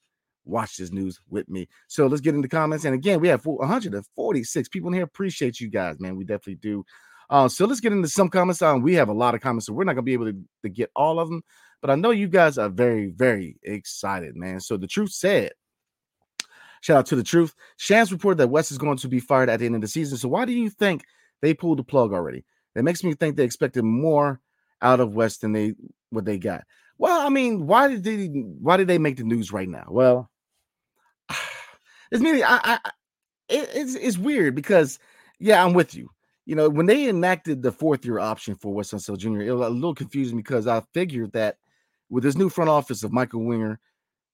watch 0.44 0.76
this 0.76 0.90
news 0.90 1.20
with 1.30 1.48
me. 1.48 1.68
So 1.86 2.06
let's 2.06 2.20
get 2.20 2.34
into 2.34 2.48
the 2.48 2.56
comments. 2.56 2.84
And 2.84 2.94
again, 2.94 3.20
we 3.20 3.28
have 3.28 3.46
146 3.46 4.68
people 4.68 4.88
in 4.88 4.94
here. 4.94 5.04
Appreciate 5.04 5.60
you 5.60 5.68
guys, 5.68 6.00
man. 6.00 6.16
We 6.16 6.24
definitely 6.24 6.56
do. 6.56 6.84
Uh, 7.32 7.48
so 7.48 7.64
let's 7.64 7.80
get 7.80 7.92
into 7.94 8.08
some 8.08 8.28
comments. 8.28 8.60
Um, 8.60 8.82
we 8.82 8.92
have 8.92 9.08
a 9.08 9.14
lot 9.14 9.34
of 9.34 9.40
comments, 9.40 9.64
so 9.64 9.72
we're 9.72 9.84
not 9.84 9.94
gonna 9.94 10.02
be 10.02 10.12
able 10.12 10.26
to, 10.26 10.36
to 10.64 10.68
get 10.68 10.90
all 10.94 11.18
of 11.18 11.30
them, 11.30 11.42
but 11.80 11.88
I 11.88 11.94
know 11.94 12.10
you 12.10 12.28
guys 12.28 12.58
are 12.58 12.68
very, 12.68 13.06
very 13.06 13.56
excited, 13.62 14.36
man. 14.36 14.60
So 14.60 14.76
the 14.76 14.86
truth 14.86 15.12
said, 15.12 15.52
shout 16.82 16.98
out 16.98 17.06
to 17.06 17.16
the 17.16 17.22
truth. 17.22 17.54
Shams 17.78 18.12
reported 18.12 18.36
that 18.36 18.48
Wes 18.48 18.70
is 18.70 18.76
going 18.76 18.98
to 18.98 19.08
be 19.08 19.18
fired 19.18 19.48
at 19.48 19.60
the 19.60 19.66
end 19.66 19.76
of 19.76 19.80
the 19.80 19.88
season. 19.88 20.18
So 20.18 20.28
why 20.28 20.44
do 20.44 20.52
you 20.52 20.68
think 20.68 21.04
they 21.40 21.54
pulled 21.54 21.78
the 21.78 21.84
plug 21.84 22.12
already? 22.12 22.44
That 22.74 22.82
makes 22.82 23.02
me 23.02 23.14
think 23.14 23.36
they 23.36 23.44
expected 23.44 23.82
more 23.82 24.38
out 24.82 25.00
of 25.00 25.14
Wes 25.14 25.38
than 25.38 25.52
they 25.52 25.72
what 26.10 26.26
they 26.26 26.36
got. 26.36 26.64
Well, 26.98 27.26
I 27.26 27.30
mean, 27.30 27.66
why 27.66 27.88
did 27.88 28.04
they 28.04 28.26
why 28.26 28.76
did 28.76 28.88
they 28.88 28.98
make 28.98 29.16
the 29.16 29.24
news 29.24 29.50
right 29.50 29.68
now? 29.70 29.86
Well, 29.88 30.30
it's 32.12 32.20
meaning 32.20 32.44
I, 32.44 32.60
I 32.62 32.90
it, 33.48 33.70
it's 33.72 33.94
it's 33.94 34.18
weird 34.18 34.54
because 34.54 34.98
yeah, 35.38 35.64
I'm 35.64 35.72
with 35.72 35.94
you 35.94 36.10
you 36.44 36.56
know, 36.56 36.68
when 36.68 36.86
they 36.86 37.08
enacted 37.08 37.62
the 37.62 37.72
fourth 37.72 38.04
year 38.04 38.18
option 38.18 38.54
for 38.54 38.74
Wes 38.74 38.92
Unseld 38.92 39.18
Jr., 39.18 39.42
it 39.42 39.52
was 39.52 39.66
a 39.66 39.70
little 39.70 39.94
confusing 39.94 40.36
because 40.36 40.66
I 40.66 40.82
figured 40.92 41.32
that 41.32 41.56
with 42.10 42.24
this 42.24 42.36
new 42.36 42.48
front 42.48 42.70
office 42.70 43.02
of 43.02 43.12
Michael 43.12 43.44
Winger, 43.44 43.80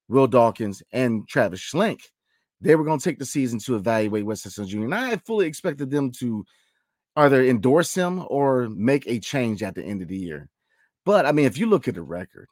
Will 0.09 0.27
Dawkins, 0.27 0.83
and 0.93 1.29
Travis 1.29 1.61
Schlenk, 1.61 2.01
they 2.61 2.75
were 2.75 2.85
going 2.85 2.99
to 2.99 3.05
take 3.05 3.19
the 3.19 3.27
season 3.27 3.59
to 3.61 3.77
evaluate 3.77 4.25
Wes 4.25 4.43
Unseld 4.43 4.69
Jr. 4.69 4.85
And 4.85 4.95
I 4.95 5.17
fully 5.17 5.47
expected 5.47 5.91
them 5.91 6.11
to 6.13 6.45
either 7.17 7.45
endorse 7.45 7.95
him 7.95 8.25
or 8.29 8.69
make 8.71 9.07
a 9.07 9.19
change 9.19 9.63
at 9.63 9.75
the 9.75 9.85
end 9.85 10.03
of 10.03 10.09
the 10.09 10.17
year. 10.17 10.49
But 11.05 11.27
I 11.27 11.33
mean, 11.33 11.47
if 11.47 11.59
you 11.59 11.67
look 11.67 11.89
at 11.89 11.95
the 11.95 12.03
record, 12.03 12.49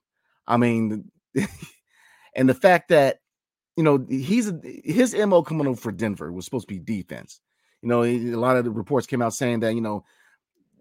I 0.47 0.57
mean, 0.57 1.11
and 2.35 2.49
the 2.49 2.55
fact 2.55 2.89
that 2.89 3.19
you 3.77 3.83
know 3.83 4.05
he's 4.09 4.53
his 4.63 5.15
mo 5.15 5.43
coming 5.43 5.67
over 5.67 5.81
for 5.81 5.93
Denver 5.93 6.33
was 6.33 6.45
supposed 6.45 6.69
to 6.69 6.75
be 6.75 6.81
defense. 6.81 7.41
You 7.83 7.89
know, 7.89 8.05
a 8.05 8.37
lot 8.37 8.57
of 8.57 8.65
the 8.65 8.71
reports 8.71 9.07
came 9.07 9.23
out 9.23 9.35
saying 9.35 9.61
that 9.61 9.75
you 9.75 9.81
know 9.81 10.05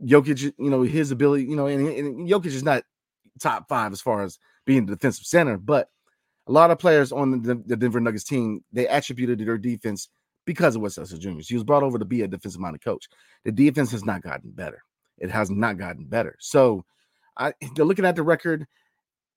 Jokic, 0.04 0.54
you 0.58 0.70
know, 0.70 0.82
his 0.82 1.12
ability, 1.12 1.46
you 1.46 1.56
know, 1.56 1.68
and, 1.68 1.88
and 1.88 2.30
Jokic 2.30 2.48
is 2.48 2.64
not 2.64 2.84
top 3.40 3.68
five 3.68 3.92
as 3.92 4.02
far 4.02 4.24
as 4.24 4.40
being 4.66 4.86
the 4.86 4.96
defensive 4.96 5.26
center, 5.26 5.58
but 5.58 5.90
a 6.48 6.52
lot 6.52 6.72
of 6.72 6.80
players 6.80 7.12
on 7.12 7.42
the, 7.42 7.62
the 7.66 7.76
Denver 7.76 8.00
Nuggets 8.00 8.24
team 8.24 8.64
they 8.72 8.88
attributed 8.88 9.40
their 9.40 9.58
defense 9.58 10.10
because 10.46 10.76
of 10.76 10.82
Wes 10.82 10.98
Unseld 10.98 11.20
Jr. 11.20 11.40
He 11.40 11.56
was 11.56 11.64
brought 11.64 11.84
over 11.84 11.98
to 11.98 12.06
be 12.06 12.22
a 12.22 12.28
defensive 12.28 12.62
minded 12.62 12.84
coach. 12.84 13.08
The 13.44 13.52
defense 13.52 13.92
has 13.92 14.06
not 14.06 14.22
gotten 14.22 14.52
better. 14.52 14.84
It 15.18 15.32
has 15.32 15.50
not 15.50 15.78
gotten 15.78 16.06
better. 16.06 16.36
So 16.40 16.86
I, 17.38 17.54
they're 17.76 17.86
looking 17.86 18.06
at 18.06 18.16
the 18.16 18.24
record, 18.24 18.68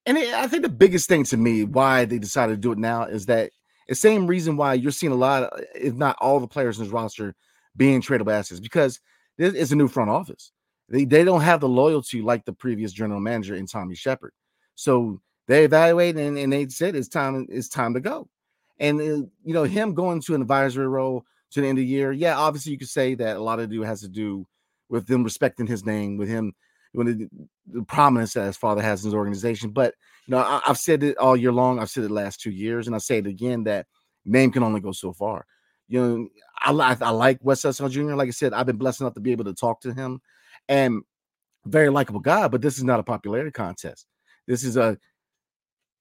and 0.07 0.19
it, 0.19 0.35
I 0.35 0.47
think 0.47 0.63
the 0.63 0.69
biggest 0.69 1.09
thing 1.09 1.25
to 1.25 1.37
me 1.37 1.65
why 1.65 2.05
they 2.05 2.19
decided 2.19 2.55
to 2.55 2.61
do 2.61 2.73
it 2.73 2.79
now 2.79 3.05
is 3.05 3.27
that 3.27 3.51
the 3.89 3.95
same 3.95 4.27
reason 4.27 4.57
why 4.57 4.75
you're 4.75 4.93
seeing 4.93 5.13
a 5.13 5.17
lot, 5.17 5.45
of, 5.45 5.65
if 5.75 5.95
not 5.95 6.17
all, 6.21 6.41
the 6.41 6.47
players 6.47 6.79
in 6.79 6.85
this 6.85 6.93
roster 6.93 7.35
being 7.79 8.03
tradable 8.03 8.33
assets 8.33 8.61
because 8.61 9.01
this 9.39 9.55
is 9.55 9.73
a 9.73 9.77
new 9.77 9.89
front 9.89 10.11
office. 10.11 10.53
They, 10.91 11.05
they 11.05 11.25
don't 11.25 11.41
have 11.41 11.61
the 11.61 11.69
loyalty 11.69 12.21
like 12.21 12.45
the 12.45 12.53
previous 12.53 12.93
general 12.93 13.21
manager 13.21 13.55
in 13.55 13.67
Tommy 13.67 13.95
Sheppard. 13.95 14.33
So 14.75 15.21
they 15.47 15.65
evaluated 15.65 16.21
and, 16.21 16.37
and, 16.37 16.53
they 16.53 16.69
said 16.69 16.95
it's 16.95 17.09
time 17.09 17.47
it's 17.49 17.69
time 17.69 17.95
to 17.95 18.01
go. 18.01 18.29
And 18.79 19.01
uh, 19.01 19.27
you 19.45 19.55
know 19.55 19.65
him 19.65 19.95
going 19.95 20.21
to 20.23 20.35
an 20.35 20.43
advisory 20.43 20.89
role 20.89 21.25
to 21.53 21.61
the 21.61 21.67
end 21.67 21.79
of 21.79 21.83
the 21.83 21.87
year. 21.87 22.13
Yeah, 22.13 22.37
obviously 22.37 22.73
you 22.73 22.79
could 22.79 22.89
say 22.89 23.15
that 23.15 23.37
a 23.37 23.43
lot 23.43 23.61
of 23.61 23.73
it 23.73 23.85
has 23.85 24.01
to 24.03 24.09
do 24.09 24.47
with 24.89 25.07
them 25.07 25.25
respecting 25.25 25.67
his 25.67 25.85
name, 25.85 26.17
with 26.17 26.29
him 26.29 26.55
when 26.93 27.07
the, 27.07 27.29
the, 27.67 27.83
prominence 27.83 28.33
that 28.33 28.47
his 28.47 28.57
father 28.57 28.81
has 28.81 29.03
in 29.03 29.09
his 29.09 29.15
organization. 29.15 29.71
But 29.71 29.95
you 30.27 30.33
know 30.33 30.39
I, 30.39 30.61
I've 30.67 30.79
said 30.79 31.03
it 31.03 31.17
all 31.19 31.37
year 31.37 31.53
long. 31.53 31.79
I've 31.79 31.91
said 31.91 32.05
it 32.05 32.11
last 32.11 32.41
two 32.41 32.51
years, 32.51 32.87
and 32.87 32.95
I 32.95 32.99
say 32.99 33.19
it 33.19 33.27
again 33.27 33.65
that 33.65 33.87
name 34.25 34.51
can 34.51 34.63
only 34.63 34.81
go 34.81 34.93
so 34.93 35.13
far. 35.13 35.47
You 35.89 36.01
know, 36.01 36.29
I, 36.69 36.71
like 36.71 37.01
I 37.01 37.11
like 37.11 37.39
Wes 37.41 37.63
Unseld 37.63 37.93
Jr. 37.93 38.15
Like 38.15 38.29
I 38.29 38.33
said, 38.33 38.53
I've 38.53 38.67
been 38.67 38.77
blessed 38.77 39.01
enough 39.01 39.15
to 39.15 39.21
be 39.21 39.33
able 39.33 39.47
to 39.47 39.55
talk 39.55 39.81
to 39.83 39.95
him, 39.95 40.21
and 40.69 41.01
very 41.65 41.89
likable 41.89 42.21
guy. 42.21 42.47
But 42.49 42.61
this 42.61 42.77
is 42.77 42.85
not 42.85 43.01
a 43.01 43.03
popularity 43.03 43.51
contest. 43.51 44.07
This 44.47 44.65
is 44.65 44.77
a 44.77 44.99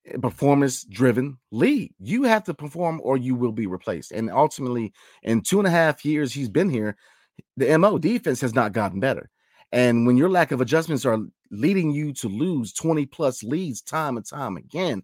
eh, 0.05 0.17
performance 0.21 0.83
driven 0.83 1.37
league. 1.51 1.93
You 1.99 2.23
have 2.23 2.43
to 2.45 2.53
perform 2.53 2.99
or 3.01 3.15
you 3.15 3.33
will 3.33 3.53
be 3.53 3.65
replaced. 3.65 4.11
And 4.11 4.29
ultimately, 4.29 4.91
in 5.23 5.41
two 5.41 5.59
and 5.59 5.67
a 5.67 5.71
half 5.71 6.03
years 6.03 6.33
he's 6.33 6.49
been 6.49 6.69
here, 6.69 6.97
the 7.55 7.77
MO 7.77 7.97
defense 7.97 8.41
has 8.41 8.53
not 8.53 8.73
gotten 8.73 8.99
better. 8.99 9.29
And 9.71 10.05
when 10.05 10.17
your 10.17 10.29
lack 10.29 10.51
of 10.51 10.59
adjustments 10.59 11.05
are 11.05 11.19
leading 11.49 11.91
you 11.91 12.11
to 12.13 12.27
lose 12.27 12.73
20 12.73 13.05
plus 13.05 13.41
leads 13.41 13.81
time 13.81 14.17
and 14.17 14.25
time 14.25 14.57
again, 14.57 15.03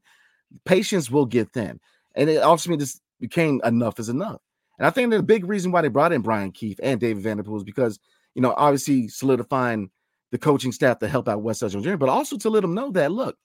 patience 0.65 1.09
will 1.09 1.25
get 1.25 1.53
thin. 1.53 1.79
And 2.15 2.29
it 2.29 2.43
ultimately, 2.43 2.83
this 2.83 2.99
became 3.21 3.61
enough 3.63 3.99
is 3.99 4.09
enough. 4.09 4.41
And 4.77 4.87
I 4.87 4.89
think 4.89 5.11
the 5.11 5.21
big 5.21 5.45
reason 5.45 5.71
why 5.71 5.81
they 5.81 5.87
brought 5.87 6.13
in 6.13 6.21
Brian 6.21 6.51
Keefe 6.51 6.79
and 6.81 6.99
David 6.99 7.23
Vanterpool 7.23 7.57
is 7.57 7.63
because, 7.63 7.99
you 8.35 8.41
know, 8.41 8.53
obviously 8.57 9.07
solidifying 9.07 9.91
the 10.31 10.37
coaching 10.37 10.71
staff 10.71 10.99
to 10.99 11.07
help 11.07 11.29
out 11.29 11.43
Wes 11.43 11.59
Unseld 11.59 11.83
Jr., 11.83 11.95
but 11.95 12.09
also 12.09 12.37
to 12.37 12.49
let 12.49 12.61
them 12.61 12.73
know 12.73 12.89
that, 12.91 13.11
look, 13.11 13.37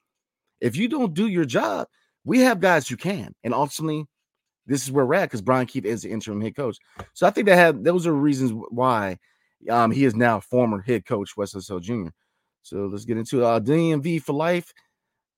if 0.59 0.75
you 0.75 0.87
don't 0.87 1.13
do 1.13 1.27
your 1.27 1.45
job, 1.45 1.87
we 2.25 2.39
have 2.39 2.59
guys 2.59 2.87
who 2.87 2.97
can. 2.97 3.33
And 3.43 3.53
ultimately, 3.53 4.05
this 4.65 4.83
is 4.83 4.91
where 4.91 5.05
we're 5.05 5.15
at 5.15 5.25
because 5.25 5.41
Brian 5.41 5.65
Keefe 5.65 5.85
is 5.85 6.03
the 6.03 6.11
interim 6.11 6.41
head 6.41 6.55
coach. 6.55 6.77
So 7.13 7.27
I 7.27 7.31
think 7.31 7.47
they 7.47 7.55
have 7.55 7.83
those 7.83 8.05
are 8.05 8.13
reasons 8.13 8.51
why 8.69 9.17
um, 9.69 9.91
he 9.91 10.05
is 10.05 10.15
now 10.15 10.39
former 10.39 10.81
head 10.81 11.05
coach 11.05 11.35
Wes 11.35 11.53
Unseld 11.53 11.81
Jr. 11.81 12.09
So 12.61 12.87
let's 12.91 13.05
get 13.05 13.17
into 13.17 13.43
uh, 13.43 13.59
DMV 13.59 14.21
for 14.21 14.33
life. 14.33 14.71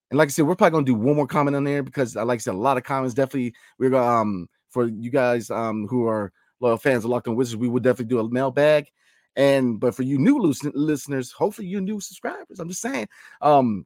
And 0.09 0.17
like 0.17 0.27
I 0.27 0.31
said, 0.31 0.45
we're 0.45 0.55
probably 0.55 0.71
gonna 0.71 0.85
do 0.85 0.95
one 0.95 1.15
more 1.15 1.27
comment 1.27 1.55
on 1.55 1.63
there 1.63 1.81
because, 1.81 2.17
uh, 2.17 2.25
like 2.25 2.37
I 2.37 2.41
said, 2.41 2.55
a 2.55 2.57
lot 2.57 2.77
of 2.77 2.83
comments. 2.83 3.13
Definitely, 3.13 3.53
we're 3.79 3.91
gonna 3.91 4.21
um 4.21 4.47
for 4.71 4.87
you 4.87 5.11
guys 5.11 5.51
um 5.51 5.87
who 5.87 6.07
are 6.07 6.31
loyal 6.59 6.77
fans 6.77 7.03
of 7.03 7.11
Locked 7.11 7.27
On 7.27 7.35
Wizards, 7.35 7.57
we 7.57 7.67
would 7.67 7.83
definitely 7.83 8.05
do 8.05 8.19
a 8.19 8.29
mailbag. 8.29 8.87
And 9.35 9.79
but 9.79 9.95
for 9.95 10.03
you 10.03 10.17
new 10.17 10.39
listeners, 10.39 11.31
hopefully 11.31 11.67
you 11.67 11.79
new 11.79 11.99
subscribers, 11.99 12.59
I'm 12.59 12.67
just 12.67 12.81
saying, 12.81 13.07
um, 13.41 13.85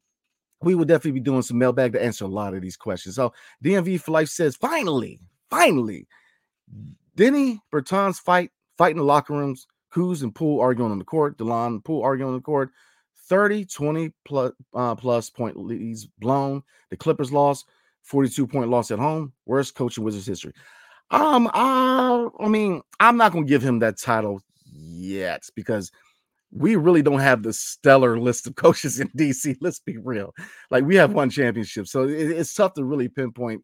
we 0.61 0.75
will 0.75 0.85
definitely 0.85 1.19
be 1.19 1.19
doing 1.19 1.41
some 1.41 1.57
mailbag 1.57 1.93
to 1.93 2.03
answer 2.03 2.25
a 2.25 2.29
lot 2.29 2.53
of 2.53 2.61
these 2.61 2.77
questions. 2.77 3.15
So 3.15 3.33
DMV 3.63 4.01
for 4.01 4.11
life 4.11 4.29
says, 4.29 4.55
finally, 4.55 5.19
finally, 5.49 6.07
Denny 7.15 7.61
Bertans 7.71 8.19
fight 8.19 8.51
fight 8.77 8.91
in 8.91 8.97
the 8.97 9.03
locker 9.03 9.33
rooms. 9.33 9.67
Kuz 9.93 10.23
and 10.23 10.35
Poole 10.35 10.59
arguing 10.59 10.91
on 10.91 10.99
the 10.99 11.05
court. 11.05 11.37
Delon 11.37 11.83
Poole 11.83 12.03
arguing 12.03 12.29
on 12.29 12.35
the 12.35 12.41
court. 12.41 12.71
30, 13.27 13.65
20 13.65 14.11
plus, 14.25 14.51
uh, 14.73 14.93
plus 14.95 15.29
point 15.29 15.57
leads 15.57 16.05
blown. 16.05 16.61
The 16.89 16.97
Clippers 16.97 17.31
lost, 17.31 17.67
42 18.05 18.47
point 18.47 18.69
loss 18.69 18.91
at 18.91 18.99
home. 18.99 19.33
Worst 19.45 19.75
coaching 19.75 20.03
Wizards 20.03 20.25
history. 20.25 20.53
Um, 21.11 21.47
uh, 21.47 22.29
I 22.39 22.47
mean, 22.47 22.81
I'm 22.99 23.17
not 23.17 23.31
gonna 23.31 23.45
give 23.45 23.61
him 23.61 23.79
that 23.79 23.99
title 23.99 24.41
yet 24.65 25.43
because 25.55 25.91
we 26.51 26.75
really 26.75 27.01
don't 27.01 27.19
have 27.19 27.43
the 27.43 27.53
stellar 27.53 28.17
list 28.19 28.47
of 28.47 28.55
coaches 28.55 28.99
in 28.99 29.09
DC. 29.09 29.57
Let's 29.61 29.79
be 29.79 29.97
real. 29.97 30.33
Like 30.71 30.85
we 30.85 30.95
have 30.95 31.13
one 31.13 31.29
championship, 31.29 31.87
so 31.87 32.03
it, 32.07 32.31
it's 32.31 32.53
tough 32.53 32.73
to 32.75 32.83
really 32.83 33.09
pinpoint. 33.09 33.63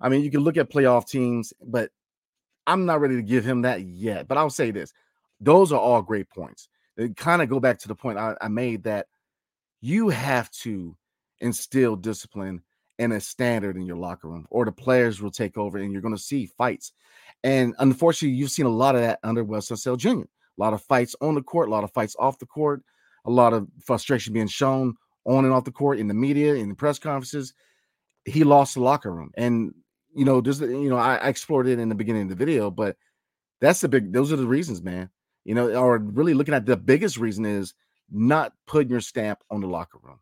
I 0.00 0.08
mean, 0.08 0.22
you 0.22 0.30
can 0.30 0.40
look 0.40 0.56
at 0.56 0.70
playoff 0.70 1.06
teams, 1.06 1.52
but 1.64 1.90
I'm 2.66 2.86
not 2.86 3.00
ready 3.00 3.16
to 3.16 3.22
give 3.22 3.44
him 3.44 3.62
that 3.62 3.82
yet. 3.82 4.26
But 4.26 4.38
I'll 4.38 4.50
say 4.50 4.70
this: 4.70 4.92
those 5.40 5.72
are 5.72 5.80
all 5.80 6.02
great 6.02 6.28
points 6.30 6.68
it 6.96 7.16
kind 7.16 7.42
of 7.42 7.48
go 7.48 7.60
back 7.60 7.78
to 7.78 7.88
the 7.88 7.94
point 7.94 8.18
I, 8.18 8.34
I 8.40 8.48
made 8.48 8.84
that 8.84 9.06
you 9.80 10.08
have 10.10 10.50
to 10.62 10.96
instill 11.40 11.96
discipline 11.96 12.62
and 13.02 13.12
a 13.12 13.20
standard 13.20 13.76
in 13.76 13.86
your 13.86 13.96
locker 13.96 14.28
room, 14.28 14.46
or 14.50 14.64
the 14.64 14.72
players 14.72 15.20
will 15.20 15.30
take 15.30 15.56
over 15.56 15.78
and 15.78 15.92
you're 15.92 16.02
going 16.02 16.14
to 16.14 16.22
see 16.22 16.46
fights. 16.46 16.92
And 17.44 17.74
unfortunately, 17.78 18.36
you've 18.36 18.50
seen 18.50 18.66
a 18.66 18.70
lot 18.70 18.94
of 18.94 19.00
that 19.00 19.18
under 19.22 19.44
Wes 19.44 19.68
Unseld 19.68 19.98
Jr. 19.98 20.22
A 20.22 20.26
lot 20.58 20.74
of 20.74 20.82
fights 20.82 21.16
on 21.20 21.34
the 21.34 21.42
court, 21.42 21.68
a 21.68 21.70
lot 21.70 21.84
of 21.84 21.92
fights 21.92 22.16
off 22.18 22.38
the 22.38 22.46
court, 22.46 22.82
a 23.24 23.30
lot 23.30 23.52
of 23.52 23.66
frustration 23.84 24.32
being 24.32 24.46
shown 24.46 24.94
on 25.24 25.44
and 25.44 25.52
off 25.52 25.64
the 25.64 25.72
court 25.72 25.98
in 25.98 26.08
the 26.08 26.14
media, 26.14 26.54
in 26.54 26.68
the 26.68 26.74
press 26.74 26.98
conferences. 26.98 27.54
He 28.24 28.44
lost 28.44 28.74
the 28.74 28.80
locker 28.80 29.12
room. 29.12 29.30
And, 29.36 29.74
you 30.14 30.24
know, 30.24 30.40
just, 30.40 30.60
you 30.60 30.90
know, 30.90 30.96
I, 30.96 31.16
I 31.16 31.28
explored 31.28 31.66
it 31.66 31.78
in 31.78 31.88
the 31.88 31.94
beginning 31.94 32.22
of 32.22 32.28
the 32.28 32.34
video, 32.34 32.70
but 32.70 32.96
that's 33.60 33.80
the 33.80 33.88
big, 33.88 34.12
those 34.12 34.32
are 34.32 34.36
the 34.36 34.46
reasons, 34.46 34.82
man 34.82 35.10
you 35.44 35.54
know, 35.54 35.72
or 35.74 35.98
really 35.98 36.34
looking 36.34 36.54
at 36.54 36.66
the 36.66 36.76
biggest 36.76 37.16
reason 37.16 37.44
is 37.44 37.74
not 38.10 38.52
putting 38.66 38.90
your 38.90 39.00
stamp 39.00 39.40
on 39.50 39.60
the 39.60 39.66
locker 39.66 39.98
room, 40.02 40.20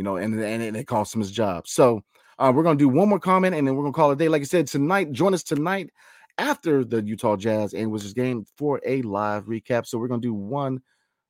you 0.00 0.04
know, 0.04 0.16
and 0.16 0.32
and 0.42 0.74
it 0.74 0.86
costs 0.86 1.14
him 1.14 1.20
his 1.20 1.30
job. 1.30 1.68
So 1.68 2.02
uh, 2.38 2.50
we're 2.54 2.62
gonna 2.62 2.78
do 2.78 2.88
one 2.88 3.10
more 3.10 3.20
comment 3.20 3.54
and 3.54 3.68
then 3.68 3.76
we're 3.76 3.82
gonna 3.82 3.92
call 3.92 4.12
it 4.12 4.18
day. 4.18 4.30
Like 4.30 4.40
I 4.40 4.46
said, 4.46 4.66
tonight, 4.66 5.12
join 5.12 5.34
us 5.34 5.42
tonight 5.42 5.90
after 6.38 6.86
the 6.86 7.02
Utah 7.02 7.36
Jazz 7.36 7.74
and 7.74 7.90
Wizards 7.92 8.14
game 8.14 8.46
for 8.56 8.80
a 8.86 9.02
live 9.02 9.44
recap. 9.44 9.84
So 9.84 9.98
we're 9.98 10.08
gonna 10.08 10.22
do 10.22 10.32
one 10.32 10.80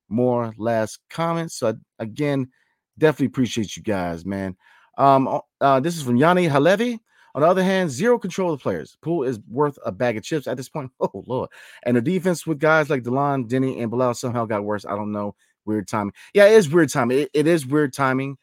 more 0.08 0.54
last 0.56 1.00
comment. 1.10 1.50
So 1.50 1.76
again, 1.98 2.48
definitely 2.96 3.26
appreciate 3.26 3.76
you 3.76 3.82
guys, 3.82 4.24
man. 4.24 4.56
Um, 4.96 5.40
uh, 5.60 5.80
this 5.80 5.96
is 5.96 6.04
from 6.04 6.14
Yanni 6.14 6.46
Halevi. 6.46 7.00
On 7.34 7.42
the 7.42 7.48
other 7.48 7.64
hand, 7.64 7.90
zero 7.90 8.20
control 8.20 8.52
of 8.52 8.60
the 8.60 8.62
players. 8.62 8.96
Poole 9.02 9.24
is 9.24 9.40
worth 9.48 9.80
a 9.84 9.90
bag 9.90 10.16
of 10.16 10.22
chips 10.22 10.46
at 10.46 10.56
this 10.56 10.68
point. 10.68 10.92
Oh 11.00 11.24
lord! 11.26 11.50
And 11.82 11.96
the 11.96 12.00
defense 12.00 12.46
with 12.46 12.60
guys 12.60 12.88
like 12.88 13.02
Delon, 13.02 13.48
Deni, 13.48 13.82
and 13.82 13.90
Bilal 13.90 14.14
somehow 14.14 14.44
got 14.44 14.62
worse. 14.62 14.86
I 14.86 14.94
don't 14.94 15.10
know. 15.10 15.34
Weird 15.64 15.88
timing. 15.88 16.14
Yeah, 16.34 16.46
it 16.46 16.52
is 16.52 16.70
weird 16.70 16.90
timing. 16.90 17.18
it, 17.18 17.30
it 17.34 17.46
is 17.48 17.66
weird 17.66 17.92
timing, 17.92 18.38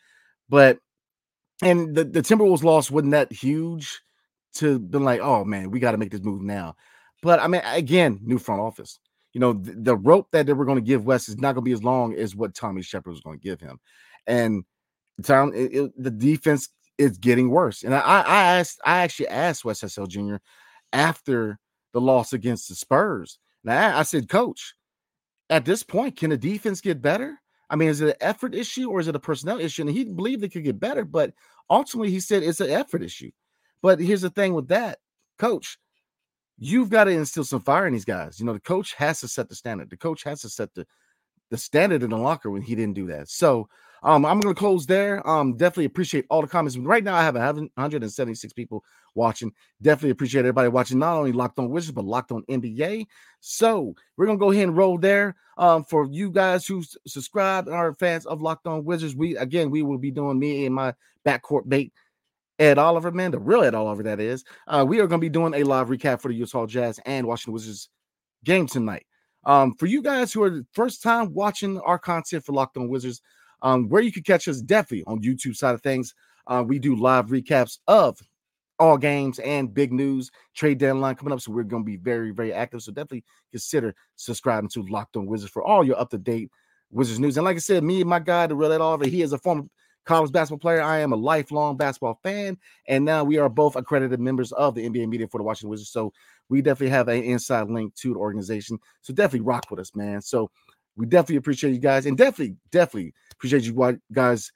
but 0.50 0.80
and 1.62 1.96
the 1.96 2.04
the 2.04 2.22
Timberwolves 2.22 2.64
loss 2.64 2.92
wasn't 2.92 3.12
that 3.12 3.32
huge 3.32 4.02
to 4.56 4.80
be 4.80 4.98
like, 4.98 5.22
oh 5.22 5.44
man, 5.44 5.72
we 5.72 5.80
got 5.80 5.92
to 5.92 5.98
make 5.98 6.12
this 6.12 6.24
move 6.24 6.42
now. 6.42 6.76
But 7.24 7.40
I 7.40 7.48
mean, 7.48 7.62
again, 7.66 8.20
new 8.24 8.38
front 8.38 8.62
office. 8.62 9.00
You 9.34 9.42
know, 9.42 9.54
the, 9.54 9.74
the 9.74 9.96
rope 9.96 10.30
that 10.32 10.46
they 10.46 10.54
were 10.54 10.66
going 10.66 10.78
to 10.78 10.82
give 10.82 11.06
Wes 11.06 11.30
is 11.30 11.38
not 11.38 11.54
going 11.54 11.64
to 11.64 11.70
be 11.70 11.74
as 11.74 11.84
long 11.84 12.16
as 12.16 12.36
what 12.36 12.56
Tommy 12.56 12.82
Sheppard 12.82 13.12
was 13.12 13.22
going 13.22 13.40
to 13.40 13.44
give 13.44 13.60
him, 13.60 13.80
and 14.26 14.64
Tom, 15.24 15.52
it, 15.54 15.74
it, 15.74 16.04
the 16.04 16.12
defense 16.12 16.70
is 16.98 17.18
getting 17.18 17.50
worse. 17.50 17.84
And 17.84 17.94
I, 17.94 18.00
I 18.00 18.58
asked, 18.58 18.80
I 18.86 19.00
actually 19.00 19.28
asked 19.28 19.66
Wes 19.66 19.82
Unseld 19.82 20.10
Jr. 20.10 20.38
after 20.94 21.60
the 21.94 22.02
loss 22.02 22.34
against 22.34 22.70
the 22.70 22.76
Spurs. 22.76 23.40
Now 23.64 23.96
I, 23.96 24.00
I 24.00 24.04
said, 24.04 24.30
Coach, 24.30 24.74
at 25.50 25.66
this 25.66 25.84
point, 25.84 26.18
can 26.18 26.30
the 26.30 26.38
defense 26.38 26.82
get 26.82 27.02
better? 27.02 27.40
I 27.70 27.76
mean, 27.76 27.90
is 27.90 28.02
it 28.02 28.10
an 28.10 28.16
effort 28.22 28.56
issue 28.56 28.90
or 28.90 29.00
is 29.00 29.08
it 29.08 29.16
a 29.16 29.20
personnel 29.20 29.60
issue? 29.60 29.82
And 29.82 29.92
he 29.92 30.06
believed 30.06 30.44
it 30.44 30.50
could 30.50 30.64
get 30.64 30.80
better, 30.80 31.04
but 31.04 31.34
ultimately 31.70 32.12
he 32.12 32.20
said 32.20 32.44
it's 32.44 32.62
an 32.62 32.70
effort 32.70 33.04
issue. 33.04 33.32
But 33.82 34.00
here's 34.00 34.22
the 34.22 34.30
thing 34.30 34.54
with 34.54 34.70
that, 34.70 35.00
coach, 35.38 35.78
you've 36.58 36.90
got 36.90 37.06
to 37.06 37.12
instill 37.12 37.44
some 37.44 37.62
fire 37.62 37.88
in 37.88 37.94
these 37.94 38.06
guys. 38.06 38.40
You 38.40 38.46
know, 38.46 38.54
the 38.54 38.60
coach 38.60 38.94
has 38.94 39.20
to 39.22 39.28
set 39.28 39.50
the 39.50 39.56
standard. 39.56 39.90
The 39.90 39.98
coach 39.98 40.24
has 40.24 40.42
to 40.42 40.50
set 40.50 40.74
the 40.74 40.86
the 41.50 41.58
standard 41.58 42.04
in 42.04 42.10
the 42.10 42.18
locker 42.18 42.50
when 42.50 42.62
he 42.62 42.76
didn't 42.76 42.96
do 42.96 43.08
that. 43.08 43.30
So 43.30 43.70
um, 44.04 44.26
I'm 44.26 44.42
to 44.42 44.54
close 44.54 44.86
there. 44.86 45.28
Um, 45.28 45.58
definitely 45.58 45.86
appreciate 45.86 46.26
all 46.30 46.42
the 46.42 46.48
comments. 46.48 46.78
Right 46.78 47.04
now, 47.04 47.16
I 47.16 47.24
have 47.24 47.36
176 47.36 48.54
people 48.54 48.84
watching. 49.16 49.52
Definitely 49.82 50.12
appreciate 50.12 50.42
everybody 50.42 50.70
watching, 50.70 51.00
not 51.00 51.18
only 51.18 51.32
Locked 51.32 51.60
On 51.60 51.70
Wizards, 51.70 51.94
but 51.94 52.06
Locked 52.06 52.32
On 52.32 52.44
NBA. 52.44 53.06
So 53.40 53.96
we're 54.16 54.28
to 54.28 54.38
go 54.38 54.52
ahead 54.52 54.68
and 54.68 54.78
roll 54.78 54.98
there. 54.98 55.36
Um, 55.58 55.84
for 55.84 56.06
you 56.06 56.30
guys 56.30 56.68
who 56.68 56.84
subscribe 57.08 57.68
and 57.68 57.76
are 57.76 57.94
fans 57.96 58.26
of 58.26 58.42
Locked 58.42 58.68
On 58.68 58.86
Wizards, 58.86 59.16
we 59.16 59.36
again, 59.38 59.72
we 59.72 59.82
will 59.82 59.98
be 59.98 60.12
doing 60.12 60.38
me 60.38 60.66
and 60.66 60.76
my 60.76 60.94
backcourt 61.26 61.68
bait. 61.68 61.94
Ed 62.60 62.78
Oliver, 62.78 63.12
man, 63.12 63.32
the 63.32 63.40
real 63.40 63.64
Ed 63.64 63.76
Oliver, 63.76 64.04
that 64.04 64.20
is. 64.20 64.44
Uh, 64.68 64.84
we 64.88 65.00
are 65.00 65.08
going 65.08 65.22
to 65.22 65.26
be 65.26 65.30
doing 65.30 65.54
a 65.54 65.64
live 65.64 65.90
recap 65.90 66.22
for 66.22 66.30
the 66.30 66.36
Utah 66.36 66.66
Jazz 66.66 67.00
and 67.06 67.28
Washington 67.28 67.54
Wizards 67.54 67.90
game 68.44 68.68
tonight. 68.68 69.06
Um, 69.44 69.76
for 69.76 69.86
you 69.86 70.02
guys 70.02 70.34
who 70.34 70.44
are 70.44 70.50
the 70.50 70.66
first 70.74 71.02
time 71.02 71.34
watching 71.34 71.80
our 71.80 72.00
content 72.00 72.44
for 72.44 72.54
Locked 72.54 72.78
On 72.78 72.90
Wizards, 72.90 73.22
um, 73.62 73.90
where 73.90 74.02
you 74.02 74.12
can 74.12 74.24
catch 74.24 74.48
us 74.48 74.62
definitely 74.62 75.04
on 75.06 75.22
YouTube 75.22 75.56
side 75.56 75.76
of 75.76 75.82
things. 75.82 76.14
Uh, 76.48 76.64
we 76.66 76.80
do 76.80 76.96
live 76.96 77.28
recaps 77.28 77.80
of 77.88 78.20
all 78.80 78.98
games 78.98 79.40
and 79.40 79.74
big 79.74 79.92
news, 79.92 80.32
trade 80.56 80.78
deadline 80.78 81.16
coming 81.16 81.34
up. 81.34 81.42
So 81.42 81.52
we're 81.52 81.64
going 81.64 81.84
to 81.84 81.88
be 81.88 81.98
very, 81.98 82.32
very 82.32 82.54
active. 82.54 82.82
So 82.82 82.92
definitely 82.92 83.24
consider 83.52 83.96
subscribing 84.16 84.70
to 84.70 84.84
Locked 84.84 85.18
On 85.18 85.26
Wizards 85.26 85.52
for 85.52 85.64
all 85.64 85.84
your 85.84 86.00
up 86.00 86.10
to 86.12 86.18
date 86.18 86.52
Wizards 86.92 87.20
news. 87.20 87.38
And 87.38 87.46
like 87.46 87.56
I 87.56 87.60
said, 87.60 87.84
me 87.84 88.02
and 88.02 88.10
my 88.10 88.20
guy, 88.20 88.48
the 88.48 88.56
real 88.56 88.72
Ed 88.72 88.82
Oliver, 88.82 89.08
he 89.08 89.22
is 89.22 89.34
a 89.34 89.38
former 89.38 89.64
college 90.06 90.32
basketball 90.32 90.60
player. 90.60 90.82
I 90.82 91.00
am 91.00 91.12
a 91.12 91.18
lifelong 91.18 91.76
basketball 91.76 92.20
fan. 92.24 92.58
And 92.88 93.04
now 93.04 93.24
we 93.24 93.38
are 93.38 93.50
both 93.50 93.76
accredited 93.76 94.20
members 94.20 94.52
of 94.54 94.74
the 94.74 94.88
NBA 94.88 95.10
media 95.10 95.28
for 95.28 95.38
the 95.38 95.44
Washington 95.44 95.70
Wizards. 95.70 95.92
So 95.92 96.14
we 96.50 96.62
definitely 96.62 96.92
have 96.92 97.10
an 97.10 97.24
inside 97.24 97.70
link 97.70 97.94
to 97.96 98.14
the 98.14 98.20
organization. 98.20 98.80
So 99.02 99.14
definitely 99.14 99.42
rock 99.46 99.66
with 99.70 99.80
us, 99.80 99.96
man. 99.96 100.22
So 100.22 100.50
we 100.98 101.06
definitely 101.06 101.38
appreciate 101.38 101.72
you 101.72 101.80
guys, 101.80 102.06
and 102.06 102.18
definitely, 102.18 102.56
definitely 102.72 103.14
appreciate 103.32 103.64
you 103.64 104.00
guys 104.12 104.52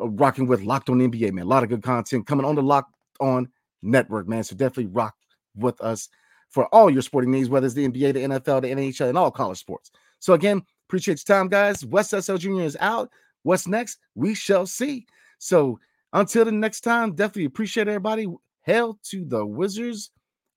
uh, 0.00 0.08
rocking 0.08 0.46
with 0.46 0.62
Locked 0.62 0.90
On 0.90 0.98
NBA, 0.98 1.32
man. 1.32 1.44
A 1.44 1.48
lot 1.48 1.62
of 1.62 1.68
good 1.68 1.82
content 1.82 2.26
coming 2.26 2.44
on 2.44 2.56
the 2.56 2.62
Locked 2.62 2.94
On 3.20 3.48
Network, 3.82 4.28
man. 4.28 4.44
So 4.44 4.56
definitely 4.56 4.92
rock 4.92 5.14
with 5.54 5.80
us 5.80 6.08
for 6.50 6.66
all 6.74 6.90
your 6.90 7.02
sporting 7.02 7.30
needs, 7.30 7.48
whether 7.48 7.66
it's 7.66 7.74
the 7.74 7.88
NBA, 7.88 8.14
the 8.14 8.24
NFL, 8.24 8.62
the 8.62 8.68
NHL, 8.68 9.08
and 9.08 9.16
all 9.16 9.30
college 9.30 9.58
sports. 9.58 9.90
So 10.18 10.34
again, 10.34 10.62
appreciate 10.88 11.22
your 11.26 11.36
time, 11.36 11.48
guys. 11.48 11.84
Wes 11.84 12.10
Unseld 12.10 12.40
Jr. 12.40 12.62
is 12.62 12.76
out. 12.80 13.10
What's 13.42 13.68
next? 13.68 13.98
We 14.14 14.34
shall 14.34 14.66
see. 14.66 15.06
So 15.38 15.78
until 16.12 16.44
the 16.44 16.52
next 16.52 16.80
time, 16.80 17.14
definitely 17.14 17.44
appreciate 17.44 17.88
everybody. 17.88 18.26
Hail 18.62 18.98
to 19.10 19.24
the 19.24 19.46
Wizards 19.46 20.10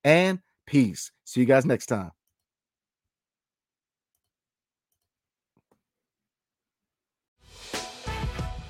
and 0.03 0.39
peace. 0.65 1.11
See 1.25 1.41
you 1.41 1.45
guys 1.45 1.65
next 1.65 1.87
time. 1.87 2.11